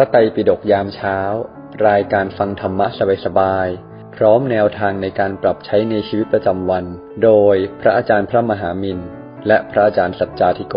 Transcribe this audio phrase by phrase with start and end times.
[0.00, 1.18] ระไตรปิฎกยามเช้า
[1.88, 2.86] รายการฟังธรรมะ
[3.24, 6.84] สบายๆ พร้อมแนวทางในการปรับใช้ในชีวิตประจำวัน
[7.24, 8.98] โดยพระอาจารย์พระมหามิน
[9.46, 10.76] และพระอาจารย์สัจจาธิโก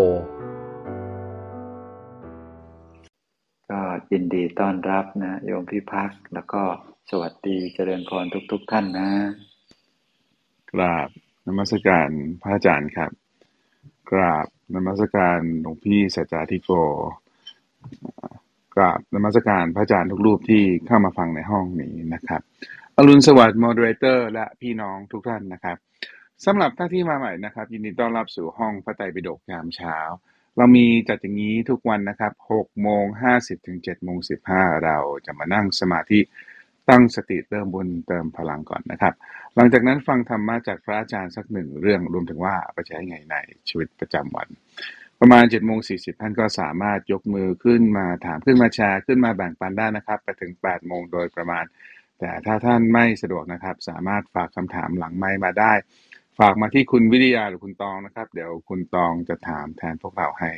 [3.71, 3.81] ก็
[4.12, 6.63] ยินดีต้อนรับนะโยมพี่พักแล้วก็
[7.09, 9.09] สวัสดีเจริญพรทุกๆทท่านนะ
[10.72, 11.09] กราบ
[11.48, 12.09] นมัสการ
[12.41, 13.12] พระอาจารย์ครับ
[14.12, 16.72] กราบนมัสการหลวงพี่สัจจาธิโก
[18.75, 22.41] กราบนมัสการพระอาจารย์ทุกรูปที่เข้ามาฟังในห้องนี้นะครับ
[22.98, 25.77] อรุณสวัสดิ์ moderator และพี่น้องทุกท่านนะครับ
[26.45, 29.98] สำหรับท่านที่มาใหม่นะครับ ยินดีต้อนรับสู่ห้องพระไตรปิฎกยามเช้า
[30.57, 34.17] เรามีจัดอย่างนี้ทุกวันนะครับ6โมง50ถึง7โมง
[34.49, 36.20] 15 เราจะมานั่งสมาธิ
[36.90, 39.13] ตั้งสติเติมบุญเติมพลังก่อนนะครับ
[39.55, 43.35] หลังจากนั้นฟังธรรมะจากพระอาจารย์สักหนึ่งเรื่องรวมถึงว่าไปใช้ไงใน
[43.70, 44.48] ชีวิตประจำวัน
[45.23, 51.65] ประมาณ7จ็ดโมงสีท่านก็สามารถยกมือขึ้นมาถามขึ้นมาแชร์ขึ้นมาแบ่งปันได้นะครับ ไปถึง8ปดโมงโดยประมาณ
[52.20, 55.73] แต่ถ้าท่านไม่สะดวกนะครับ สามารถฝากคำถามหลังไมค์มาได้
[56.40, 60.51] ฝากมาที่คุณวิทยาหรือคุณตองนะครับ เดี๋ยวคุณตองจะถามแทนพวกเราให้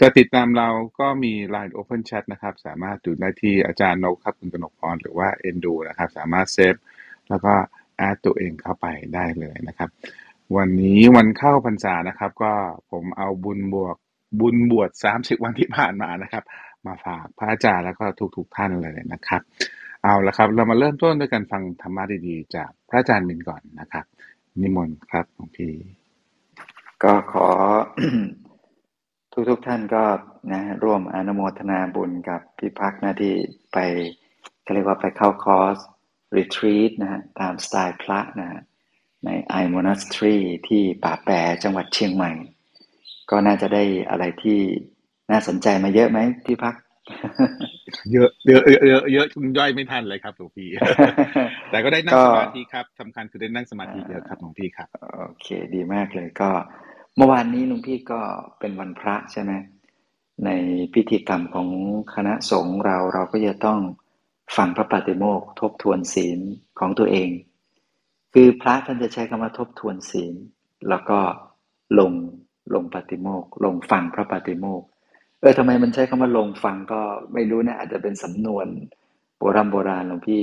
[0.00, 0.68] จะติดตามเรา
[1.00, 6.74] ก็มี Line Open Chat นะครับ สามารถดูได้ที่อาจารย์นกครับคุณกนกพรหรือว่าเอนดูนะครับ สามารถเซฟ
[7.28, 7.54] แล้วก็
[7.96, 9.90] แอดตัวเองเข้าไปได้เลยนะครับ
[10.56, 12.52] วันนี้วันเข้าพรรษานะครับ ก็
[12.90, 13.96] ผมเอาบุญบวก
[14.40, 16.44] บุญบวช30วันที่ผ่านมานะครับ
[16.86, 18.04] มาฝากพระอาจารย์แล้วก็
[18.36, 19.42] ทุกๆท่านเลยนะครับ
[20.02, 24.04] เอาละครับ เรามาเริ่มต้นด้วยการฟังธรรมะดีๆ จากพระอาจารย์มินก่อนนะครับ
[24.60, 25.72] นิมนต์ครับหลวงพี่
[27.02, 27.48] ก็ขอ
[29.32, 30.04] ทุกๆทท่านก็
[30.52, 33.34] นะร่วมอนุโมทนาบุญกับพี่พักนะที่
[33.72, 33.78] ไป
[34.74, 35.76] เรียกว่าไปเข้าคอร์ส
[36.36, 38.60] รีทรีตนะฮะตามสไตล์พระนะฮะ
[39.24, 40.34] ในไอมอนัสทรี
[40.68, 42.32] ที่ป่าแปรจังหวัดเชียงใหม่
[43.30, 44.58] ก็น่าจะได้อะไรที่
[45.30, 46.74] น่าสนใจมาเยอะไหมพี่พัก
[48.12, 50.68] เยอะเยอะเยอะเยอะเยอะคุณย่อยไม่ทันเลยครับหลวงพี่
[51.70, 54.88] แต่ก็ได้นั่งสมาธิครับสำคัญคือได้นั่งสมาธิเยอะครับหลวงพี่ครับ
[55.24, 56.50] โอเค ดีมากเลยก็
[57.16, 58.20] เมื่อวานนี้หลวงพี่ก็
[58.58, 59.52] เป็นวันพระใช่ไหม
[60.44, 60.50] ใน
[60.94, 61.68] พิธีกรรมของ
[62.14, 63.80] คณะสงฆ์เราเราก็จะต้อง
[64.56, 66.38] ฟังพระปฏิโมกข์ทบทวนศีล
[66.78, 67.28] ของตัวเอง
[68.34, 70.34] คือพระท่านจะใช้คำว่าทบทวนศีล
[70.88, 71.18] แล้วก็
[71.98, 72.12] ลง
[72.74, 74.86] ลงปฏิโมกข์ลงฟังพระปฏิโมกข์
[75.40, 77.00] เออทำไมมันใช้คำว่าลงฟังก็
[77.32, 78.66] ไม่รู้นะอาจจะเป็นสำนวน
[79.38, 80.42] โบราณโบราณหลวงพี่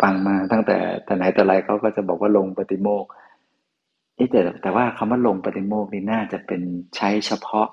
[0.00, 3.10] ฟังมาตั้งแต่แต่ไหนแต่ไรเขาก็จะบอกว่าลงปฏิโมกข์
[4.16, 6.60] เอ๊ะแต่แต่ว่าคำว่าลงปฏิโมกข์นี่น่าจะเป็น
[6.96, 7.68] ใช้เฉพาะ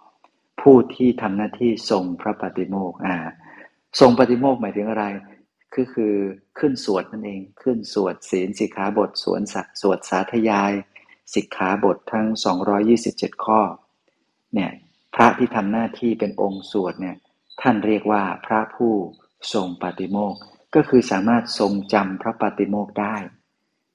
[0.61, 3.15] ผู้ที่ทำหน้าที่ทรงพระปฏิโมกข์อ่า
[3.99, 5.05] ทรงปฏิโมกข์หมายถึงอะไร
[5.73, 6.15] คือคือ
[6.59, 10.71] ขึ้นสวดนั่นเอง ขึ้นสวดศีลสิกขาบทสวนสัสวดสาธยาย
[11.33, 12.27] สิกขาบททั้ง
[12.85, 13.61] 227 ข้อ
[14.53, 14.71] เนี่ย
[15.15, 17.15] พระที่ทำหน้าที่เป็นองค์สวดเนี่ย
[17.61, 18.93] ท่านเรียกว่าพระผู้
[19.53, 20.39] ทรงปฏิโมกข์
[20.75, 23.15] ก็คือสามารถทรงจำพระปฏิโมกได้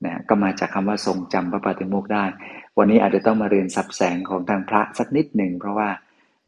[0.04, 2.24] นะก็มาจากคำว่าทรงจำพระปฏิโมกได้
[2.78, 5.88] วันนี้อาจจะต้องมาเรียนสับแสงของทางพระสักนิดหนึ่งเพราะว่า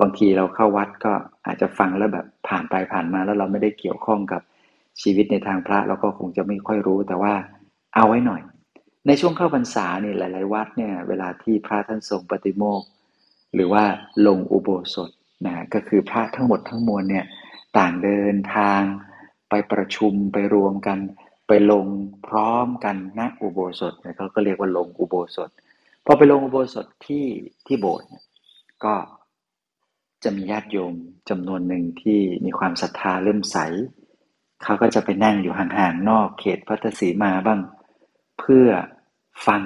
[0.00, 1.12] บางทีเราเข้าวัดก็
[1.46, 4.42] อาจจะฟังแล้วแบบผ่านไปผ่านมาแล้วเราไม่ได้เกี่ยวข้องกับ
[5.02, 7.34] ชีวิตในทางพระเราก็คงจะไม่ค่อยรู้แต่ว่า
[7.94, 8.42] เอาไว้หน่อย
[9.06, 12.82] ในช่วงเข้าพรรษาเนี่ยหลาย ๆ วัดเนี่ยเวลาที่พระท่านทรงปฏิโมก
[13.54, 13.84] หรือว่า
[14.26, 15.10] ลงอุโบสถ
[15.46, 17.24] นะก็คือพระทั้งหมดทั้งมวลเนี่ย
[17.78, 18.80] ต่างเดินทาง
[19.48, 20.98] ไปประชุมไปรวมกัน
[21.48, 21.86] ไปลง
[22.26, 25.50] พร้อมกันณอุโบสถเนี่ยเขาก็เรียกว่าลงอุโบสถ
[26.06, 27.26] พอไปลงอุโบสถที่
[27.66, 28.08] ที่โบสถ์
[28.84, 28.94] ก็
[30.24, 30.94] จะมีญาติโยม
[31.28, 33.58] จำนวนหนึ่งที่มีความศรัทธาเริ่มใส
[34.62, 37.60] เขาก็จะไปนั่งอยู่ห่างๆนอกเขตพัทสีมาบ้าง
[38.40, 38.68] เพื่อ
[39.46, 39.62] ฟัง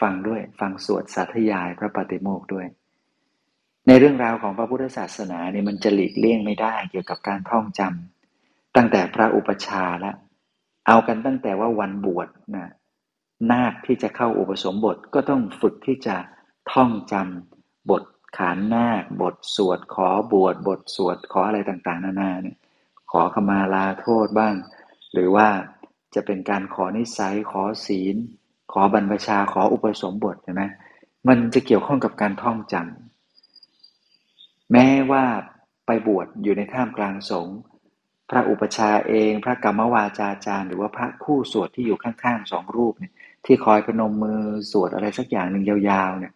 [0.00, 2.66] ฟังด้วยฟังสวดสาธยายพระปฏิโมกข์ด้วย
[3.86, 10.16] ในเรื่องราวของพระพุทธศาสนาเนี่ยมันจะหลีกเลี่ยงไม่ได้เกี่ยวกับการท่องจำตั้งแต่พระอุปชาล้ว
[10.86, 12.70] เอากันตั้งแต่ว่าวันบวชนะ
[13.52, 16.16] นาคที่จะเข้าอุปสมบทก็ต้องฝึกที่จะ
[16.72, 18.04] ท่องจำบท
[18.36, 22.56] ขานนาค บทสวดขอบวชบทสวดขออะไรต่างๆ นานาเนี่ย
[23.12, 24.54] ขอขมาลาโทษบ้าง
[25.12, 25.48] หรือว่า
[26.14, 28.16] จะเป็นการขอนิสัยขอศีล
[28.72, 30.62] ขอบรรพชาขออุปสมบทใช่ไหม
[31.28, 35.24] มันจะเกี่ยวข้องกับการท่องจำแม้ว่า
[35.86, 37.56] ไปบวชอยู่ในท่ามกลางสงฆ์
[38.30, 43.12] พระอุปชาเอง พระกรรมวาจาจารย์ หรือว่าพระคู่สวดที่อยู่ข้างๆสองรูปเนี่ย
[43.44, 46.32] ที่คอยพนมมือสวดอะไรสักอย่างหนึ่งยาวๆเนี่ย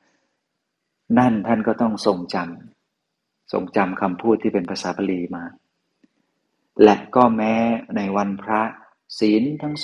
[1.18, 5.44] นั่นท่านก็ต้องทรงจำทรงจำคำพูดที่เป็นภาษาบาลีมา
[6.84, 7.54] และก็แม้
[7.96, 8.62] ในวันพระ
[9.18, 9.74] ศีลทั้ง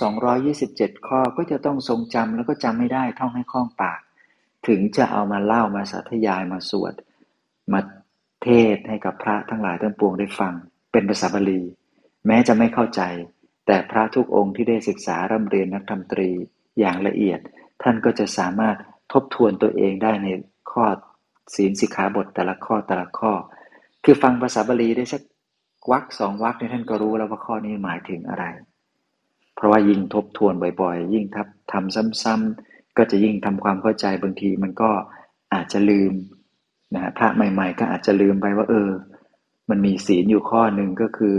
[0.49, 4.01] 227 ข้อก็จะต้องทรงจำแล้วก็จำไม่ได้ท่องให้คล่องปาก
[4.69, 6.95] ถึงจะเอามาเล่ามาสาธยายมาสวด
[7.73, 7.81] มา
[8.43, 10.55] เทศให้กับพระทั้งหลายทั้งปวงได้ฟัง
[10.93, 11.63] เป็นภาษาบาลี
[12.27, 13.03] แม้จะไม่เข้าใจ
[13.67, 16.31] แต่พระทุกองค์ที่ได้ศึกษาร่ำเรียนนักธรรมตรี
[16.79, 17.41] อย่างละเอียด
[17.83, 18.77] ท่านก็จะสามารถ
[19.13, 20.29] ทบทวนตัวเองได้ใน
[20.71, 20.85] ข้อ
[21.55, 23.33] ศีลสิกขาบทแต่ละข้อแต่ละข้อ
[24.05, 25.23] คือฟังภาษาบาลีได้สัก
[25.91, 28.45] วักสองวักในท่านก็รู้แล้วว่าข้อนี้หมายถึงอะไร
[29.55, 34.91] เพราะว่ายิ่งทบทวนบ่อยๆ ยิ่งทับทำซ้ำๆก็จะยิ่งทำความเข้าใจบางทีมันก็
[35.55, 36.13] อาจจะลืม
[36.95, 38.89] นะพระใหม่ ๆ ก็อาจจะลืมไปว่า เออ
[39.71, 41.37] มันมีศีลอยู่ข้อหนึ่งก็คือ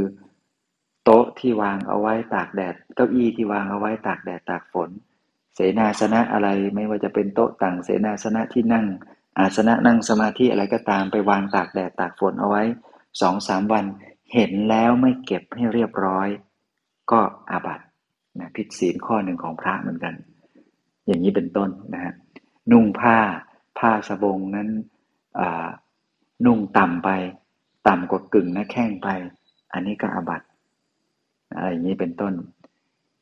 [1.04, 4.90] โต๊ะที่วางเอาไว้ตากแดดเก้าอี้ที่วางเอาไว้ตากแดดตากฝน
[5.56, 8.86] เสนาสนะอะไรไม่ว่าจะเป็นโต๊ะต่างเสนาสนะที่นั่ง
[9.40, 12.64] อาสนะนั่งสมาธิอะไรก็ตามไปวางตากแดดตากฝนเอาไว้
[13.22, 13.86] สองสามวัน
[14.34, 16.28] เห็นแล้วไม่เก็บให้เรียบร้อย
[17.12, 17.22] ก็
[17.52, 17.86] อาบัติ
[18.40, 20.14] นะผิดศีลข้อหนึ่งของพระเหมือนกัน
[21.06, 22.14] อย่างนี้เป็นต้นนะฮะ
[22.72, 23.18] นุ่งผ้า
[23.80, 24.70] ผ้าสบงนั้น
[26.46, 27.10] นุ่งต่ำไป
[27.88, 29.08] ต่ำกว่ากึ่งหน้าแข้งไป
[29.74, 30.48] อันนี้ก็อาบัติ
[31.56, 32.34] อะไรอย่างนี้เป็นต้น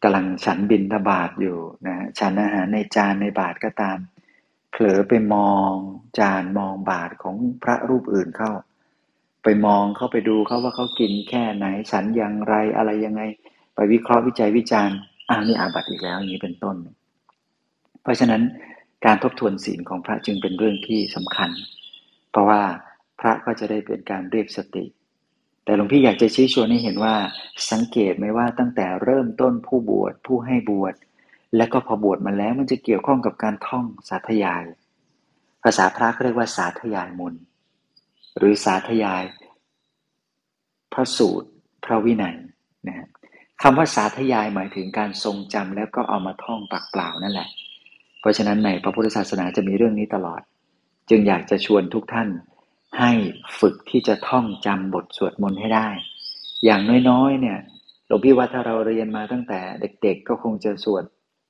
[0.03, 3.97] กำลังฉันบินทบาทอยู่นะฉันอาหารในจานในบาทก็ตาม
[4.71, 5.73] เผลอไปมอง
[6.19, 8.51] จานมองบาทของพระรูปอื่นเข้า
[9.43, 13.21] ไปมองเข้าไปดูเขาว่าเขากินแค่ไหนฉันอย่างไรอะไรยังไง
[13.75, 14.97] ไปวิเคราะห์วิจัยวิจารณ์
[15.29, 16.75] อ้าวนี่อาบัติอีกแล้วอย่างนี้เป็นต้น
[18.01, 18.41] เพราะฉะนั้น
[19.05, 21.49] การทบทวนศีลของพระจึงเป็นเรื่องที่สำคัญ
[22.31, 22.61] เพราะว่า
[23.19, 24.85] พระก็จะได้เป็นการเรียกสติ
[25.63, 27.15] แต่หลวงพี่อยากจะชี้ชวนให้เห็นว่า
[27.71, 30.95] สังเกตไหมว่าตั้งแต่เริ่มต้นผู้บวชผู้ให้บวช
[31.57, 34.63] และก็พอบวชมาแล้วมันจะเกี่ยวข้องกับการท่องสาธยาย
[35.63, 37.33] ภาษาพระเรียกว่าสาธยายมน
[38.37, 39.23] หรือสาธยาย
[40.93, 41.49] พระสูตร
[41.85, 42.35] พระวินัย
[42.87, 43.07] นะ
[43.61, 47.49] คำว่าสาธยายหมายถึงการทรงจำแล้วก็เอามาท่องปากเปล่านั่นแหละ
[48.19, 50.41] เพราะฉะนั้นในพระพุทธศาสนาจะมีเรื่องนี้ตลอด
[51.09, 52.29] จึงอยากจะชวนทุกท่าน
[52.99, 53.11] ให้
[53.59, 55.87] ฝึกที่จะท่องจำบทสวดมนต์ให้ได้
[56.65, 57.59] อย่างน้อยๆเนี่ย
[58.07, 61.03] หลวงพี่ว่าถ้าเราเรียนมาตั้งแต่เด็ก ๆ ก็คงจะสวด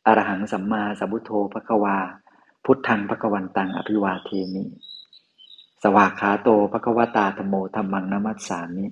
[0.06, 1.98] อรหังสัมมาสัมพุทโธพระวา
[2.66, 4.64] พุทธังพระกวันตังอภิวาเทมิ
[5.84, 8.86] สวากขาโตพระควตาธโมธรรมังนามัสสามิ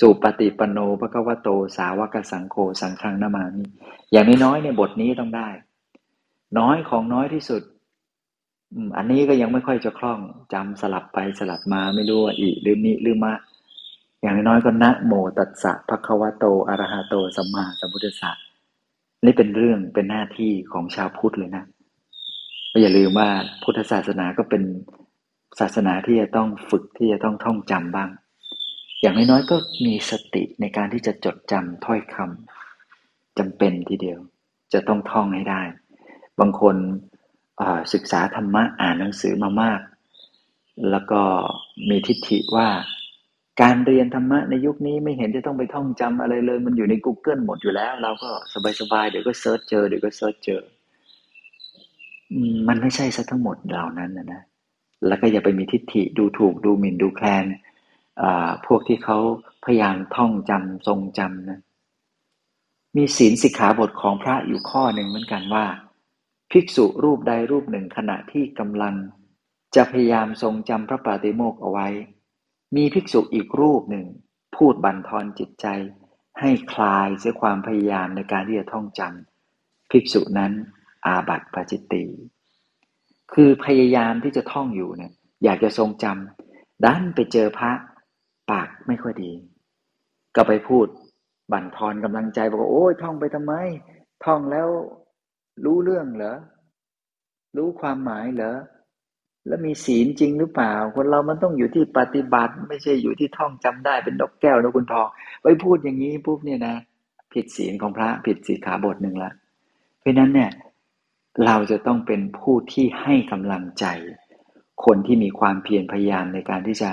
[0.00, 3.64] สุปฏิปโนพระควโตสาวกสังโฆสังฆังนามามิ
[4.12, 5.48] อย่างน้อยๆในบทนี้ต้องได้
[6.58, 7.62] น้อยของน้อยที่สุด
[8.96, 10.20] อันนี้ก็ยังไม่ค่อยจะคล่อง
[10.52, 13.34] จำสลับไปสลับมาไม่รู้ว่าอีหรือมิหรือมะ
[14.22, 18.30] อย่างน้อยก็นะโมตัสสะภะคะวะโตอะระหะโตสัมมาสัมพุทธัสสะ
[19.24, 21.64] นี่เป็นเรื่องเป็นหน้าที่ของชาวพุทธเลยนะ
[22.82, 23.28] อย่าลืมว่า
[23.62, 24.62] พุทธศาสนาก็เป็น
[25.60, 28.10] ศาสนาที่จะต้องฝึกที่จะต้องท่องจำบ้าง
[29.00, 29.56] อย่างน้อยๆก็
[29.86, 34.18] มีสติในการที่จะจดจำถ้อยคำจำเป็นทีเดียว
[34.72, 35.62] จะต้องท่องให้ได้
[36.40, 36.76] บางคน
[37.92, 39.80] ศึกษาธรรมะอ่านหนังสือมามาก
[40.90, 41.20] แล้วก็
[41.88, 42.68] มีทิฏฐิว่า
[43.62, 48.30] การเรียนธรรมะในยุคนี้ไม่เห็นจะต้องไปท่องจำอะไรเลย มันอยู่ใน Google หมดอยู่แล้ว เราก็
[48.80, 50.62] สบายๆเดี๋ยวก็ search เจอเดี๋ยวก็ search เจอ
[52.68, 54.42] มันไม่ใช่ซะทั้งหมดเหล่านั้นนะนะ
[55.06, 57.44] แล้วก็อย่าไปมีทิฏฐิดูถูกดูหมิ่นดูแคลน
[58.66, 59.18] พวกที่เขา
[59.64, 61.60] พยายามท่องจำทรงจำนะ
[62.96, 65.66] มีศีลสิกขาบทของพระอยู่ข้อหนึ่งเหมือนกันว่า
[66.50, 68.94] ภิกษุรูปใดรูปหนึ่งขณะที่กำลัง
[69.76, 71.88] จะพยายามทรงจำพระปาติโมกข์เอาไว้
[72.76, 74.06] มีภิกษุอีกรูปหนึ่ง
[74.56, 75.66] พูดบันทอนจิตใจ
[76.40, 80.52] ให้คลายเสียความพยายามในการที่จะท่องจำภิกษุนั้น
[81.06, 82.02] อาบัติปาจิตติ
[83.34, 85.12] คือพยายามที่จะท่องอยู่เนี่ย
[85.44, 87.72] อยากจะทรงจำดันไปเจอพระ
[88.50, 89.32] ปากไม่ค่อยดี
[90.36, 90.86] ก็ไปพูด
[91.52, 93.54] บั่นทอนกำลังใจบอกว่าโอ้ยท่องไปทำไม
[94.24, 94.68] ท่องแล้ว
[95.64, 96.36] รู้เรื่องเหรอ
[97.56, 98.56] รู้ความหมายเหรอ
[99.46, 105.06] แล้วมีศีลจริงหรือเปล่า คนเรามันต้องอยู่ที่ปฏิบัติ ไม่ใช่อยู่ที่ท่องจำได้เป็นดอกแก้วนกคุณทอง
[105.42, 106.74] ไปพูดอย่างนี้ปุ๊บเนี่ยนะ
[107.32, 109.30] ผิดศีลของพระผิดศีขาบทหนึ่งละ
[110.00, 110.50] เพราะนั้นเนี่ย
[111.46, 113.86] เราจะต้องเป็นผู้ที่ให้กำลังใจ
[114.84, 116.90] คนที่มีความเพียรพยายามในการที่จะ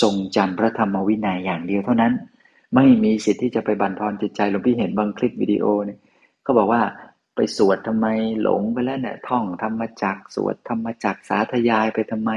[0.00, 2.12] ทรงจำพระธรรมวินัยอย่างเดียวเท่านั้น
[2.74, 5.98] ไม่มีสิทธิ์ที่จะไปบั่นทอนจิตใจหลวงพี่เห็นบางคลิปวิดีโอเนี่ย
[6.46, 6.82] ก็บอกว่า
[7.36, 8.06] ไปสวดทำไม
[8.42, 12.30] หลงไปแล้วเนี่ยท่องธรรมจักสวดธรรมจักสาธยายไปทำไม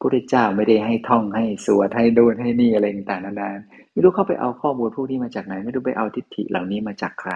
[0.00, 3.50] พระเจ้าไม่ได้ให้ท่องให้สวดให้ดูให้นี่อะไรต่างๆนานา
[3.90, 7.30] ไม่รู้เขาไปเอาข้อมูลพวกนี้มาจากไหน ไม่รู้ไปเอาทิฏฐิเหล่านี้มาจากใคร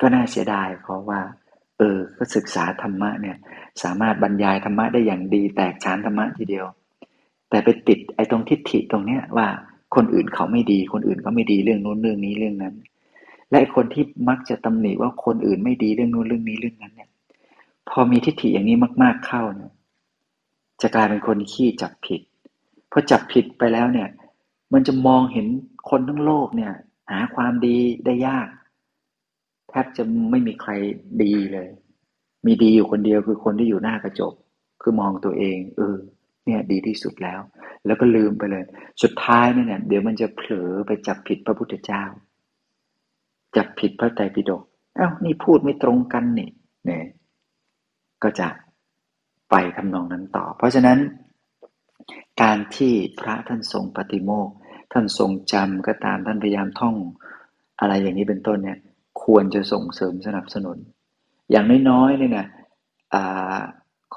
[0.00, 1.20] ก็น่าเสียดายเพราะว่า
[1.78, 3.36] เออ ก็ศึกษาธรรมะเนี่ย
[3.82, 6.66] สามารถบรรยายธรรมะได้อย่างดี แตกฉานธรรมะทีเดียว
[7.50, 9.46] แต่ไปติดไอ้ตรงทิฏฐิตรงเนี้ยว่า
[9.94, 12.74] คนอื่นเขาไม่ดี คนอื่นเขาไม่ดีเรื่องนู้นเรื่องนี้เรื่องนั้น
[13.50, 17.08] และคนที่มักจะตำหนิว่าคนอื่นไม่ดีเรื่องนู้นเรื่องนี้เรื่องนั้น เนี่ย
[17.88, 19.72] พอมีทิฏฐิอย่างนี้มาก ๆเข้าเนี่ย
[20.80, 22.20] จะกลายเป็นคนขี้จับผิด
[22.90, 24.08] พอจับผิดไปแล้วเนี่ย
[24.72, 25.46] มันจะมองเห็น
[25.90, 26.72] คนทั้งโลกเนี่ย
[27.10, 28.46] หาความดีได้ยาก
[29.68, 30.72] แทบจะไม่มีใคร
[31.22, 31.68] ดีเลย
[32.46, 34.34] มีดีอยู่คนเดียวคือคนที่อยู่หน้ากระจก
[34.82, 35.96] คือมองตัวเอง เออ
[36.46, 37.40] เนี่ยดีที่สุดแล้ว
[37.86, 38.64] แล้วก็ลืมไปเลย
[39.02, 42.04] สุดท้ายเนี่ยเดี๋ยวมันจะเผลอไปจับผิดพระพุทธเจ้า
[43.56, 44.62] จับผิดพระไตรปิฎก
[44.96, 46.50] เอ้านี่พูดไม่ตรงกันนี่
[46.86, 47.04] เนี่ย
[48.22, 48.48] ก็จะ
[49.50, 50.98] ไปทำนองนั้นต่อ เพราะฉะนั้น
[52.42, 54.48] การที่พระท่านทรงปฏิโมก
[54.92, 56.96] ท่านทรงจำก็ตามท่านพยายามท่อง
[57.80, 58.78] อะไรอย่างนี้เป็นต้นเนี่ย
[59.22, 60.78] ควรจะส่งเสริมสนับสนุน
[61.50, 62.46] อย่างน้อยๆเนี่ยนะ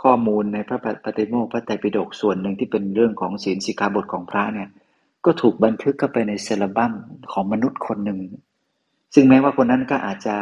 [0.01, 4.69] ข้อมูลในพระปฏิโมกพระไตรปิฎกส่วนหนึ่งที่เป็นเรื่องของศีลสิกขาบทของพระเนี่ย
[5.25, 6.93] ก็ถูกบันทึกเข้าไปในเซลบัม
[7.31, 8.19] ของมนุษย์คนหนึ่ง
[9.13, 10.35] ซึ่งแม้ว่าคนนั้นก็อาจจะ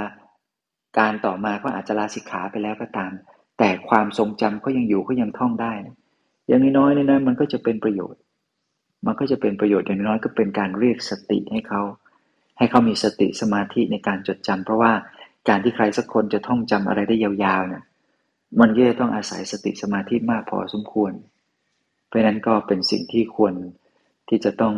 [1.00, 3.12] การต่อมาก็อาจจะลาสิกขาไปแล้วก็ตาม
[3.58, 5.74] แต่ความทรงจำก็ยังอยู่ก็ยังท่องได้
[6.48, 8.22] อย่างน้อยๆเนี่ยนะมันก็จะเป็นประโยชน์
[9.06, 11.82] มันก็จะเป็นประโยชน์อย่างน้อยก็เป็นการเรียกสติให้เขา
[12.58, 14.94] ให้เขามีสติสมาธิในการจดจำเพราะว่า
[15.48, 17.84] การที่ใครสักคนจะท่องจำอะไรได้ยาวๆเนี่ย
[18.60, 21.14] มันก็จะต้องอาศัยสติสมาธิมากพอสมควร
[22.08, 23.54] เพราะนั้นก็เป็นสิ่งที่ควร
[24.30, 24.76] ที่จะต้อง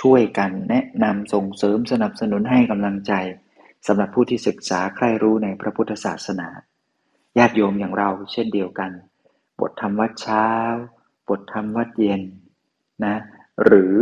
[0.00, 3.12] ช่วยกันแนะนำส่งเสริมสนับสนุนให้กำลังใจ
[3.86, 6.48] สำหรับผู้ที่ศึกษาใคร่รู้ในพระพุทธศาสนา
[7.38, 8.90] ญาติโยมอย่างเราเช่นเดียวกัน
[9.60, 10.48] บทธรรมวัดเช้า
[11.28, 12.22] บทธรรมวัดเย็น
[13.04, 13.16] นะ
[13.64, 13.94] หรือ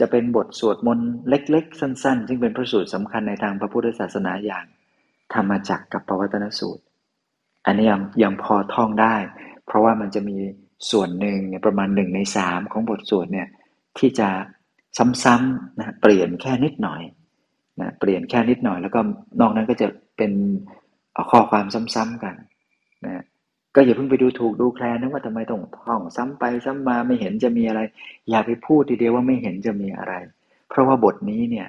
[0.00, 4.64] จะเป็นบทสวดมนต์เล็ก ๆ สั้น ๆ ซึ่งเป็นพระสูตรสำคัญในทางพระพุทธศาสนาอย่าง
[5.34, 6.82] ธรรมจักกับปวัตนสูตร
[7.66, 9.14] อันนี้ยังยังพอท่องได้
[9.66, 10.36] เพราะว่ามันจะมี
[10.90, 13.48] ส่วนหนึ่งประมาณหนึ่งในสามของบทสวดเนี่ย
[13.98, 14.28] ที่จะ
[15.24, 17.02] ซ้ำๆนะเปลี่ยนแค่นิดหน่อย
[17.80, 19.00] นะเปลี่ยนแค่นิดหน่อย แล้วก็
[19.40, 20.32] นอกนั้นก็จะเป็น
[21.30, 22.34] ข้อความซ้ำๆกัน
[23.06, 23.24] นะ
[23.76, 27.80] ก็อย่าเพิ่งไปดูถูกดูแคลนนะว่าทำไมต้องท่องซ้ำไปซ้ำมาไม่เห็นจะมีอะไร
[28.30, 30.14] อย่าไปพูดทีเดียวว่าไม่เห็นจะมีอะไร
[30.68, 31.66] เพราะว่าบทนี้เนี่ย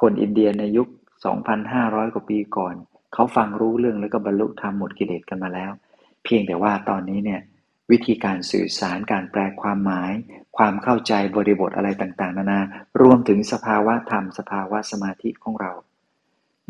[0.00, 0.88] คนอินเดียในยุค
[1.50, 2.74] 2,500 กว่าปีก่อน
[3.14, 5.72] เขาฟังรู้เรื่องแล้วก็บรรลุธรรมหมดกิเลสกันมาแล้ว
[6.24, 7.40] เพียงแต่ว่าตอนนี้เนี่ย
[7.90, 10.12] วิธีการสื่อสารการแปลความหมาย
[10.56, 12.60] ความเข้าใจบริบทอะไรต่างๆ นานา
[13.02, 15.72] รวมถึงสภาวะธรรมสภาวะสมาธิของเรา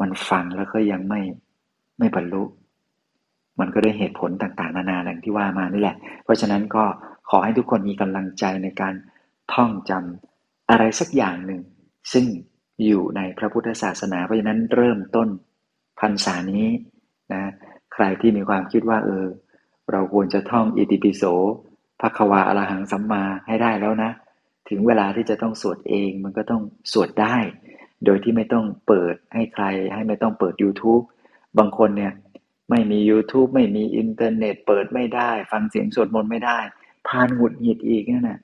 [0.01, 1.21] มันฟังแล้วก็ยังไม่
[1.99, 2.43] ไม่บรรลุ
[3.61, 6.85] มันก็ได้เหตุผลต่างๆ นานาอย่างที่ว่ามานี่แหละ เพราะฉะนั้นก็
[7.31, 8.95] ขอให้ทุกคนมีกำลังใจในการ
[9.53, 11.61] ท่องจำอะไรสักอย่างหนึ่ง
[12.13, 12.25] ซึ่ง
[12.85, 15.29] อยู่ในพระพุทธศาสนา เพราะฉะนั้นเริ่มต้น
[16.01, 16.67] พรรษานี้
[17.33, 17.43] นะ
[17.95, 19.27] ใครที่มีความคิดว่าเออ
[19.93, 21.23] เราควรจะท่องอิติปิโส
[22.01, 24.11] ภควาอรหังสัมมาให้ได้แล้วนะ
[24.69, 26.63] ถึงเวลาที่จะต้องสวดเองมันก็ต้อง
[26.93, 27.37] สวดได้
[28.05, 29.65] โดยที่ไม่ต้องเปิดให้ใคร
[29.95, 31.03] ให้ไม่ต้องเปิด YouTube
[31.59, 32.13] บางคนเนี่ย
[32.71, 36.59] ไม่มี YouTube ไม่มีอินเทอร์เน็ต เปิดไม่ได้ ฟังเสียงสวดมนต์ไม่ได้
[37.09, 38.41] พานหงุดหงิดอีกนั่นแหะ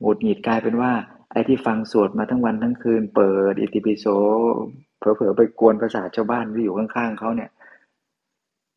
[0.00, 0.92] หงุดหงิดกลายเป็นว่า
[1.32, 4.06] ไอ้ที่ฟังสวดมาทั้งวันทั้งคืน เปิดอิติปิโส
[4.98, 7.50] เผลอๆไปกวนภาษาชาวบ้านที่อยู่ข้างๆเขาเนี่ย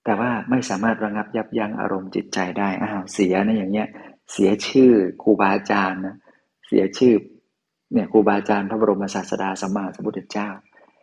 [0.06, 3.88] แต่ว่าไม่สามารถระงับยับยั้งอารมณ์จิตใจได้อ้าวเสียนะอย่างเงี้ย
[4.32, 6.16] เสียชื่อครูบาอาจารย์นะ
[6.68, 7.14] เสียชื่อ
[7.94, 10.50] เนี่ยครูบาอาจารย์พระบรมศาสดาสัมมาสัมพุทธเจ้า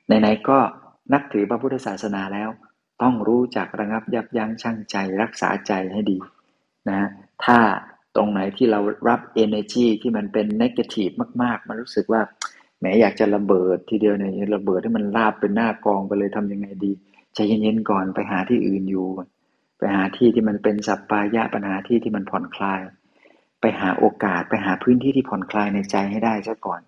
[0.07, 0.59] ไหนๆก็
[1.13, 2.51] นับถือพระพุทธศาสนาแล้ว
[3.03, 6.19] ต้องรู้จักระงับยับยั้งชั่งใจรักษาใจให้ดี
[6.91, 7.01] นะ
[7.45, 7.59] ถ้า
[8.17, 12.23] ตรงไหนที่เรารับ energy ที่มันเป็น negative มาก ๆ มันรู้สึกว่า
[12.79, 16.93] แหมอยากจะระเบิดทีเดียวเนี่ยระเบิดให้มันราบเป็นหน้ากองไปเลยทำยังไงดี
[17.35, 19.07] ใจเย็นๆก่อนไปหาที่อื่นอยู่
[19.79, 22.81] ไปหาที่ที่มันเป็นสัปปายะปัญหาที่ที่มันผ่อนคลาย
[23.61, 26.81] ไปหาโอกาสไปหาพื้นที่ที่ผ่อนคลายในใจให้ได้ซะก่อน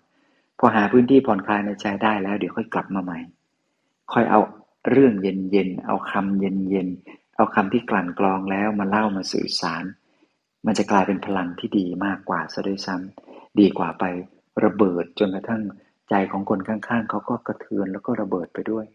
[0.59, 3.19] พอหาพื้นที่ผ่อนคลายในใจได้แล้ว เดี๋ยวค่อยกลับมาใหม่
[4.13, 4.39] ค่อยเอา
[4.89, 9.83] เรื่องเย็นๆ เอาคำเย็นๆ เอาคำที่กลั่นกรองแล้วมาเล่ามาสื่อสาร
[10.65, 14.03] มันจะกลายเป็นพลังที่ดีมากกว่าซะด้วยซ้ำดีกว่าไป
[14.63, 15.61] ระเบิดจนกระทั่ง
[16.09, 18.85] ใจของคนข้างๆ เขาก็กระเทือนแล้วก็ระเบิดไปด้วย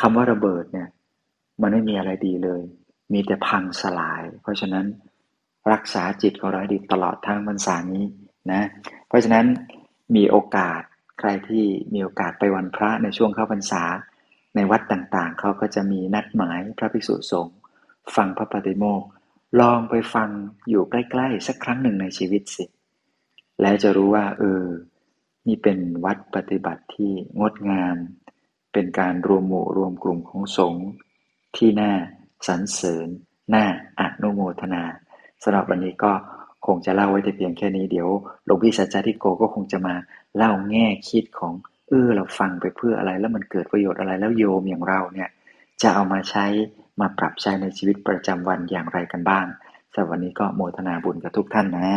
[0.00, 0.88] คำว่าระเบิดเนี่ย
[1.60, 2.62] มันไม่มีอะไรดีเลย
[3.12, 4.86] มีแต่พังสลาย เพราะฉะนั้น
[5.72, 8.04] รักษาจิตของเราให้ดีตลอดทางพรรษานี้
[8.52, 8.62] นะ
[9.08, 9.46] เพราะฉะนั้น
[10.16, 10.80] มีโอกาส
[11.18, 11.64] ใครที่
[11.94, 13.82] มีโอกาสไปวันพระในช่วงเข้าพรรษา
[14.54, 17.56] ในวัดต่างๆ เขาก็จะมีนัดหมายพระภิกษุสงฆ์
[18.16, 19.02] ฟังพระปฏิโมก
[19.60, 20.28] ลองไปฟัง
[20.68, 22.64] อยู่ใกล้ๆ สักครั้งหนึ่งในชีวิตสิ
[23.60, 24.64] แล้วจะรู้ว่า เออ
[25.46, 27.96] นี่เป็นวัดปฏิบัติที่งดงาม
[28.72, 30.86] เป็นการรวมหมู่รวมกลุ่มของสงฆ์
[31.56, 31.92] ที่น่า
[32.46, 33.08] สรรเสริญ
[33.54, 33.64] น่า
[34.00, 34.84] อนุโมทนา
[35.42, 36.12] สำหรับวันนี้ก็
[36.66, 38.08] คงจะเล่าไว้แต่เพียงแค่นี้เดี๋ยว
[38.44, 39.94] หลวงพี่สัจจทิโกก็คงจะมา
[40.36, 41.54] เล่าแง่คิดของ
[41.88, 45.28] เออเราฟังไปเพื่ออะไรแล้วมันเกิดประโยชน์อะไรแล้วโยมอย่างเราเนี่ย
[45.82, 46.46] จะเอามาใช้
[47.00, 49.46] มาปรับใช้ในชีวิตประจำวันอย่างไรกันบ้าง
[49.92, 51.90] สำหรับวันนี้ก็โมทนาบุญกับทุกท่านนะ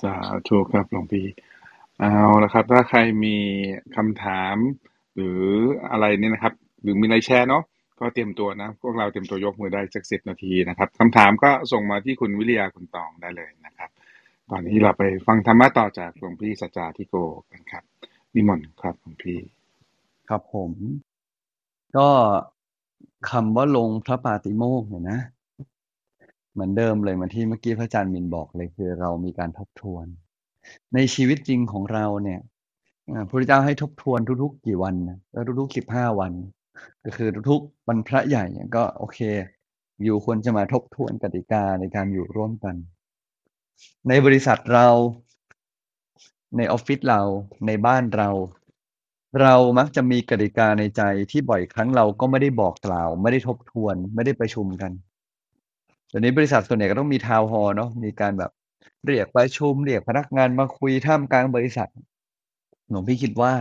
[0.00, 0.14] สา
[0.48, 1.26] ธุครับหลวงพี่
[2.00, 3.36] เอาละครับ ถ้าใครมี
[3.96, 4.56] คำถาม
[5.14, 5.42] หรือ
[5.90, 7.62] อะไรเนี่ยนะครับ หรือมีอะไรแชร์เนาะ
[8.00, 13.90] ก็เตรียมตัวนะ พวกเราเตรียมตัวยกมือได้สักสิบนาทีนะครับคำถามก็ส่งมาที่คุณวิริยาคุณตองได้เลยนะครับ
[14.54, 17.14] ตอนนี้เราไปฟังธรรมะต่อจากหลวงพี่สัจจาทิโก
[17.52, 17.84] กันครับ
[18.34, 19.38] นิมนต์ครับหลวงพี่
[20.28, 20.70] ครับผม
[21.96, 22.08] ก็
[23.30, 25.20] คำว่าลงพระปาติโมกเนี่ยนะ
[26.52, 30.06] เหมือนเดิมเลยเหมือนที่เมื่อกี้พระอาจารย์มินบอกเลยคือเรามีการทบทวน
[30.94, 32.40] ในชีวิตจริงของเราเนี่ย
[33.14, 36.32] พระพุทธเจ้าให้ทบทวนทุกๆกี่วันนะก็ทุกๆสิบห้าวัน
[37.04, 38.44] ก็คือทุกๆวันพระใหญ่
[38.76, 39.18] ก็โอเค
[40.04, 42.76] อยู่ควรจะมาทบทวนกติกาในการอยู่ร่วมกัน
[44.08, 44.88] ในบริษัทเรา
[46.56, 47.20] ในออฟฟิศเรา
[47.66, 48.30] ในบ้านเรา
[49.40, 54.92] เรามักจะมีกติกาในใจที่บ่อยครั้งเราก็ไม่ได้บอกกล่าว ไม่ได้ทบทวน ไม่ได้ประชุมกัน
[56.08, 58.50] เดี๋ยวนี้บริษัทส่วนใหญ่ก็ต้องมีทาวน์ฮอล์เนาะมีการแบบ
[59.06, 61.88] เรียกประชุมเรียกพนักงานมาคุยท่ามกลางบริษัท
[62.90, 63.54] หลวงพี่คิดว่า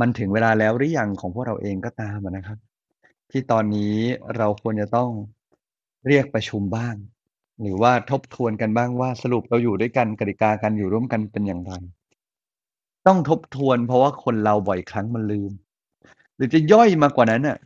[0.00, 2.58] มันถึงเวลาแล้วหรือยังของพวกเราเองก็ตามนะครับ
[3.30, 3.94] ที่ตอนนี้
[4.36, 5.10] เราควรจะต้อง
[6.06, 6.94] เรียกประชุมบ้าง
[7.62, 11.72] หรือว่าทบทวนกันบ้างว่าสรุปเราอยู่ด้วยกันกติกาการอยู่ร่วมกันเป็นอย่างไร
[13.06, 15.50] ต้องทบทวนเพราะว่าคนเราบ่อยครั้งมันลืม
[16.36, 17.58] หรือจะย่อยมากกว่านั้นน่ะ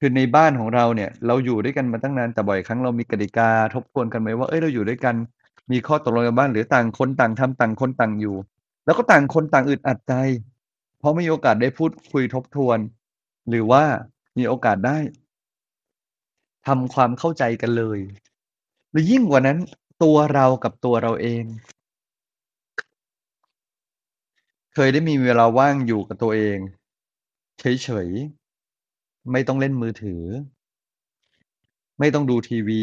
[0.00, 5.14] คือในบ้านของเราเนี่ย เราอยู่ด้วยกันมาตั้งนานแต่บ่อยครั้งเรามีกติกาทบทวนกันไหมว่าเอ้ยเราอยู่ด้วยกัน
[5.72, 8.36] มีข้อตกลงกันบ้างหรือต่างคนต่างทำต่างคนต่างอยู่
[8.84, 10.14] แล้วก็ต่างคนต่างอึดอัดใจ
[10.98, 12.78] เพราะไม่มีโอกาสได้พูดคุยทบทวน
[13.48, 13.82] หรือว่า
[14.38, 14.98] มีโอกาสได้
[16.66, 17.98] ทำความเข้าใจกันเลย
[18.92, 19.58] หรือยิ่งกว่านั้น
[20.02, 21.44] ตัวเรากับตัวเราเอง
[24.74, 26.58] เคยได้มีเวลาว่างอยู่กับตัวเอง
[27.58, 30.22] เฉยๆ ไม่ต้องเล่นมือถือ
[31.98, 32.82] ไม่ต้องดูทีวี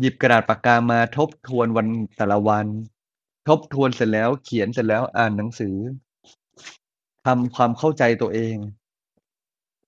[0.00, 1.86] หยิบกระดาษปากกามาทบทวนวัน
[2.16, 2.66] แต่ละวัน
[3.48, 5.76] ทบทวนเสร็จแล้วเขียนเสร็จแล้วอ่านหนังสือ
[7.26, 8.56] ทำความเข้าใจตัวเอง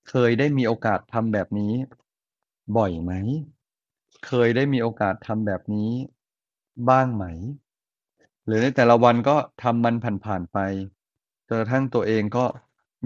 [0.09, 1.73] เคยได้มีโอกาสทำแบบนี้
[2.77, 3.11] บ่อยไหม
[4.27, 5.89] เคยได้มีโอกาสทำแบบนี้
[6.89, 7.25] บ้างไหม
[8.45, 10.57] หรือในแต่ละวันก็ทำมันผ่านๆไป
[11.47, 12.45] จนกระทั่งตัวเองก็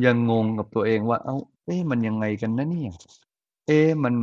[0.05, 2.91] ยังงงกับตัวเองว่า เอ้า เอ๊ะมันยังไงกันนะเนี่ย
[3.67, 4.13] เอ๊ะมัน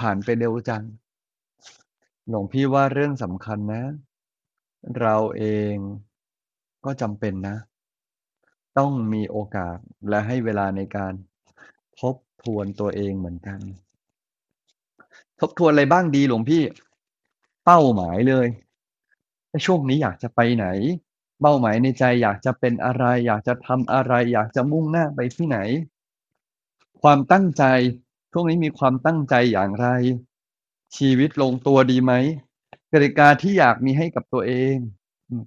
[0.00, 0.84] ผ่านไปเร็วจัง
[2.28, 3.82] หลวงพี่ว่าเรื่องสำคัญนะ
[5.00, 5.74] เราเอง
[6.84, 7.56] ก็จำเป็นนะ
[8.78, 9.76] ต้องมีโอกาส
[10.08, 11.12] และให้เวลาในการ
[12.00, 13.60] ทบทวนตัวเองเหมือนกัน
[15.40, 16.62] ทบทวนอะไรบ้างดีหลวงพี่
[17.64, 18.46] เป้าหมายเลย
[19.66, 20.66] ช่วงนี้อยากจะไปไหน
[21.40, 25.58] เป้าหมายในใจอยากจะเป็นอะไร อยากจะทำอะไร อยากจะมุ่งหน้าไปที่ไหน
[27.02, 27.64] ความตั้งใจ
[28.32, 29.88] ช่วงนี้มีความตั้งใจอย่างไร
[30.96, 32.12] ชีวิตลงตัวดีไหม
[32.92, 34.76] กติกาที่อยากมีให้กับตัวเอง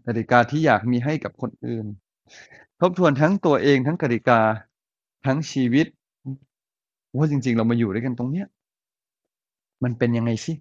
[0.06, 1.86] กติกาที่อยากมีให้กับคนอื่น
[2.82, 4.40] ทบทวนทั้งตัวเองทั้งกติกา
[5.26, 5.88] ทั้งชีวิต
[7.18, 8.48] ว่าจริง ๆ เรามาอยู่ด้วยกันตรงเนี้ย
[9.84, 10.54] มันเป็นยังไงสิ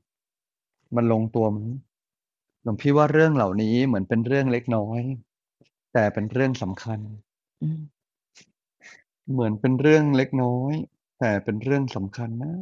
[0.97, 1.59] มันลงตัวไหม
[2.63, 5.01] หลวงพี่ว่าเรื่องเหล่านี้เหมือนเป็นเรื่องเล็กน้อย
[5.93, 7.01] แต่เป็นเรื่องสำคัญ
[7.63, 7.81] อืม
[9.33, 10.73] เหมือนเป็นเรื่องเล็กน้อย
[11.19, 12.55] แต่เป็นเรื่องสำคัญนะ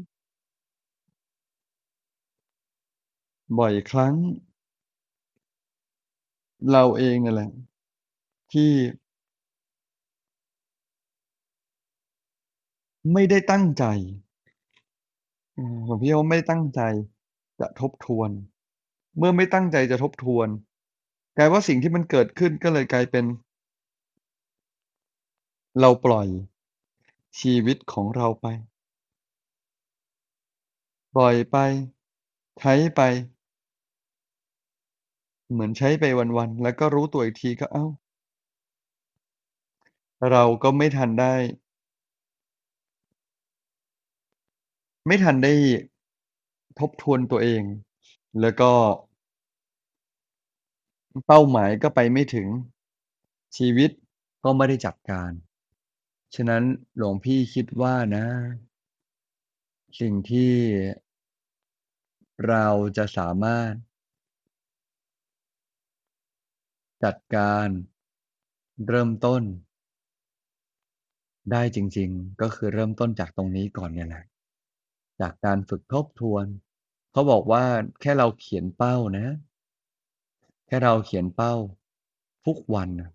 [3.59, 4.15] บ่อยครั้ง
[6.71, 7.51] เราเองนั่นแหละ
[8.53, 8.73] ที่
[13.13, 13.85] ไม่ได้ตั้งใจ
[15.59, 16.81] อืมพี่ว่าไม่ตั้งใจ
[17.61, 18.31] จะทบทวน
[19.19, 20.49] เมื่อไม่ตั้งใจจะทบทวน
[21.37, 23.25] กลายว่าสิ่งที่มันเกิดขึ้น ก็เลยกลายเป็น
[25.81, 26.29] เราปล่อย
[27.39, 28.47] ชีวิตของเราไป
[31.15, 31.57] ปล่อยไป
[32.59, 33.01] ใช้ไป
[35.51, 37.91] เหมือนใช้ไปวัน ๆ แล้วก็รู้ตัวอีกทีก็ อ้าว
[40.31, 41.35] เราก็ไม่ทันได้
[45.09, 45.55] ไม่ทันได้
[46.79, 47.63] ทบทวนตัวเอง
[48.41, 48.73] แล้วก็
[51.27, 52.49] เป้าหมายก็ไปไม่ถึง
[53.57, 53.91] ชีวิต
[54.45, 55.31] ก็ไม่ได้จัดการ
[56.35, 56.63] ฉะนั้น
[56.97, 58.27] หลวงพี่คิดว่านะ
[60.01, 60.53] สิ่งที่
[62.47, 62.67] เรา
[62.97, 63.73] จะสามารถ
[67.05, 67.69] จัดการ
[68.87, 69.43] เริ่มต้น
[71.53, 74.25] ได้จริง ๆ ก็คือเริ่มต้นจากตรงนี้ก่อนเนี่ยแหละ
[75.21, 76.47] จากการฝึกทบทวน
[77.13, 77.65] เขาบอกว่า
[78.01, 79.27] แค่เราเขียนเป้านะ
[80.67, 81.55] แค่เราเขียนเป้า
[82.47, 83.11] ทุกวันน่ะ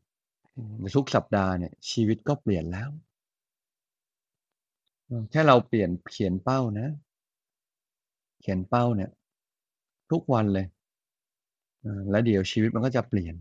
[0.96, 2.90] ทุกสัปดาห์เนี่ย ชีวิตก็เปลี่ยนแล้ว
[5.32, 6.88] แค่เราเปลี่ยนเขียนเป้านะ
[8.42, 9.10] เขียนเป้าเนี่ย
[10.12, 10.68] ทุกวันเลย
[12.12, 13.36] แล้วเดี๋ยวชีวิตมันก็จะเปลี่ยน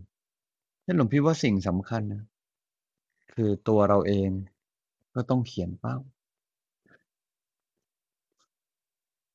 [0.85, 2.23] งั้นหลวงพี่ว่าสิ่งสำคัญนะ
[3.33, 4.29] คือตัวเราเอง
[5.15, 5.97] ก็ต้องเขียนเป้า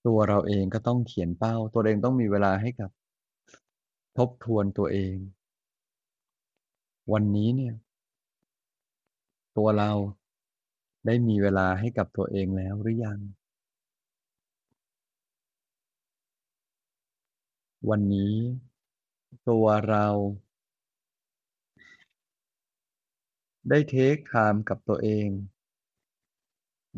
[0.09, 2.91] ตัวเราเองก็ต้องเขียนเป้า ตัวเองต้องมีเวลาให้กับ
[4.17, 5.17] ทบทวนตัวเอง
[7.13, 7.75] วันนี้เนี่ย
[9.57, 9.91] ตัวเรา
[11.07, 13.21] ได้มีเวลาให้กับตัวเองแล้วหรือยัง
[17.91, 18.35] วันนี้
[19.49, 20.07] ตัวเรา
[23.69, 25.29] ได้เทกไทม์กับตัวเอง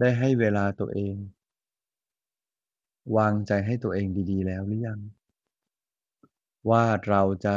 [0.00, 1.16] ได้ให้เวลาตัวเอง
[3.16, 5.00] วางใจให้ตัวเองดี ๆ แล้วหรือยัง
[6.70, 7.56] ว่าเราจะ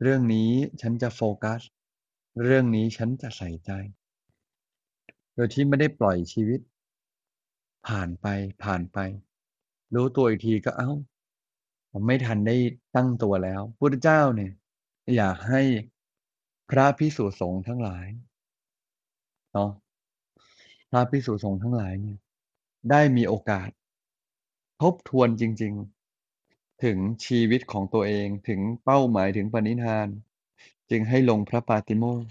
[0.00, 1.60] เรื่องนี้ฉันจะโฟกัส
[2.44, 3.70] เรื่องนี้ฉันจะใส่ใจ
[5.34, 6.60] โดยที่ไม่ได้ปล่อยชีวิต
[7.86, 8.26] ผ่านไป
[8.64, 8.98] ผ่านไป
[9.94, 10.90] รู้ตัวอีกทีก็เอ้า
[12.06, 12.56] ไม่ทันได้
[12.96, 14.52] ตั้งตัวแล้วพุทธเจ้าเนี่ย
[15.16, 15.62] อยากให้
[16.70, 18.06] พระภิกษุสงฆ์ทั้งหลาย
[19.52, 19.70] เนาะ
[20.90, 22.18] พระภิกษุสงฆ์ทั้งหลายเนี่ย
[22.90, 23.68] ได้มีโอกาส
[24.84, 25.74] ทบทวนจริง
[26.28, 30.08] ๆ ถึงชีวิตของตัวเองถึงเป้าหมายถึงปณิธาน
[30.90, 32.24] จึงให้ลงพระปาติโมก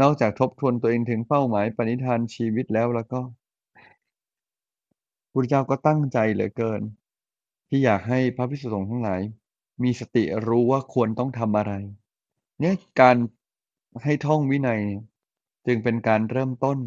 [0.00, 3.20] นอกจากทบทวนตัวเองถึงเป้าหมายปณิธานชีวิตแล้วแล้วก็
[5.32, 6.82] พุทธเจ้าก็ตั้งใจเหลือเกิน
[7.68, 9.20] ที่อยากให้พระภิกษุสงฆ์ทั้งหลาย
[9.82, 11.72] มีสติรู้ว่าควรต้องทำอะไร
[12.60, 13.16] เนี่ยการ
[14.02, 14.82] ให้ท่องวินัย
[15.66, 16.78] จึงเป็นการเริ่มต้น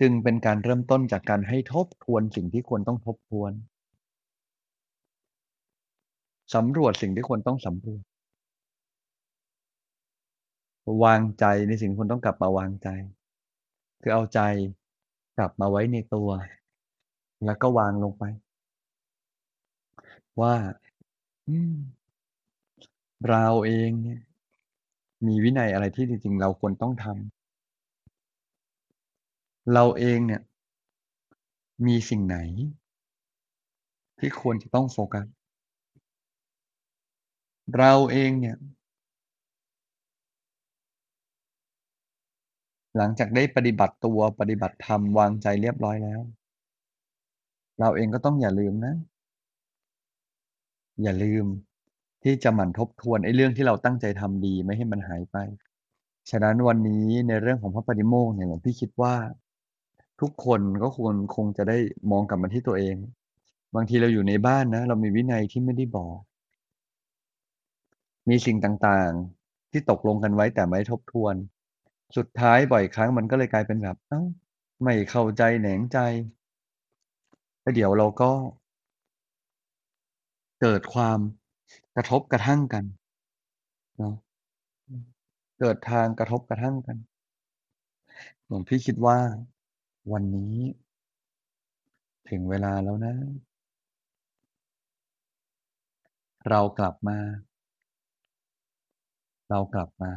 [0.00, 3.52] จึงเป็นการเริ่มต้นจากการให้ทบทวนสิ่งที่ควรต้องทบทวน
[6.54, 8.02] สำรวจสิ่งที่ควรต้องสำรวจ
[11.04, 12.88] วางใจในสิ่งที่ควรต้องกลับมาวางใจ
[14.00, 14.40] คือเอาใจ
[15.38, 16.28] กลับมาไว้ในตัว
[17.44, 18.24] แล้วก็วางลงไป
[20.40, 20.54] ว่า
[23.28, 24.20] เราเองเนี่ย
[25.26, 27.37] มีวินัยอะไรที่จริงๆ เราควรต้องทำ
[29.72, 30.42] เราเองเนี่ย
[31.86, 32.36] มีสิ่งไหน
[34.18, 35.26] ที่ควรจะต้องโฟกัส
[37.76, 38.56] เราเองเนี่ย
[42.96, 46.20] หลังจากได้ปฏิบัติตัวปฏิบัติธรรมวางใจเรียบร้อยแล้ว
[47.80, 48.94] เราเองก็ต้องอย่าลืมนะ
[51.02, 51.46] อย่าลืม
[52.22, 55.36] ที่จะหมั่นทบทวนไอ้เรื่องที่เราตั้งใจทำดีไม่ให้มันหายไป
[56.30, 59.14] ฉะนั้นวันนี้ในเรื่องของพระปฏิโมกข์เนี่ยหลวงพี่คิดว่า
[60.20, 61.78] ทุกคนก็ควรคงจะได้
[62.10, 62.96] มองกลับมาที่ตัวเอง
[63.74, 66.18] บางทีเราอยู่ในบ้านนะ เรามีวินัยที่ไม่ได้บอก
[68.28, 71.34] มีสิ่งต่างๆ ที่ตกลงกันไว้แต่ไม่ทบทวน
[72.16, 74.22] สุดท้ายบ่อยครั้งมันก็เลยกลายเป็นแบบเอ้า
[74.82, 75.98] ไม่เข้าใจแหนงใจ
[77.60, 78.30] แล้วเดี๋ยวเราก็
[80.60, 81.18] เกิดความ
[81.96, 82.84] กระทบกระทั่งกัน
[83.98, 84.14] เนาะ
[85.60, 86.96] เกิดทางกระทบกระทั่งกัน
[88.46, 89.18] หลวงพี่คิดว่า
[90.12, 90.54] วันนี้
[92.30, 93.14] ถึงเวลาแล้วนะ
[96.50, 97.18] เรากลับมา
[99.50, 100.12] เรากลับมา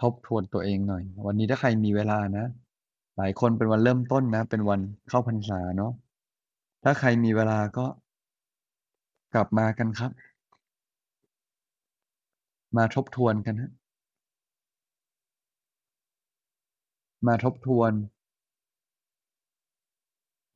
[0.00, 2.46] ทบทวนตัวเองหน่อย วันนี้ถ้าใครมีเวลานะ
[3.16, 5.92] หลายคนเป็นวันเริ่มต้นนะ เป็นวันเข้าพรรษาเนาะ
[6.84, 7.86] ถ้าใครมีเวลาก็
[9.34, 10.12] กลับมากันครับ
[12.76, 13.72] มาทบทวนกันครับ
[17.26, 17.92] มาทบทวน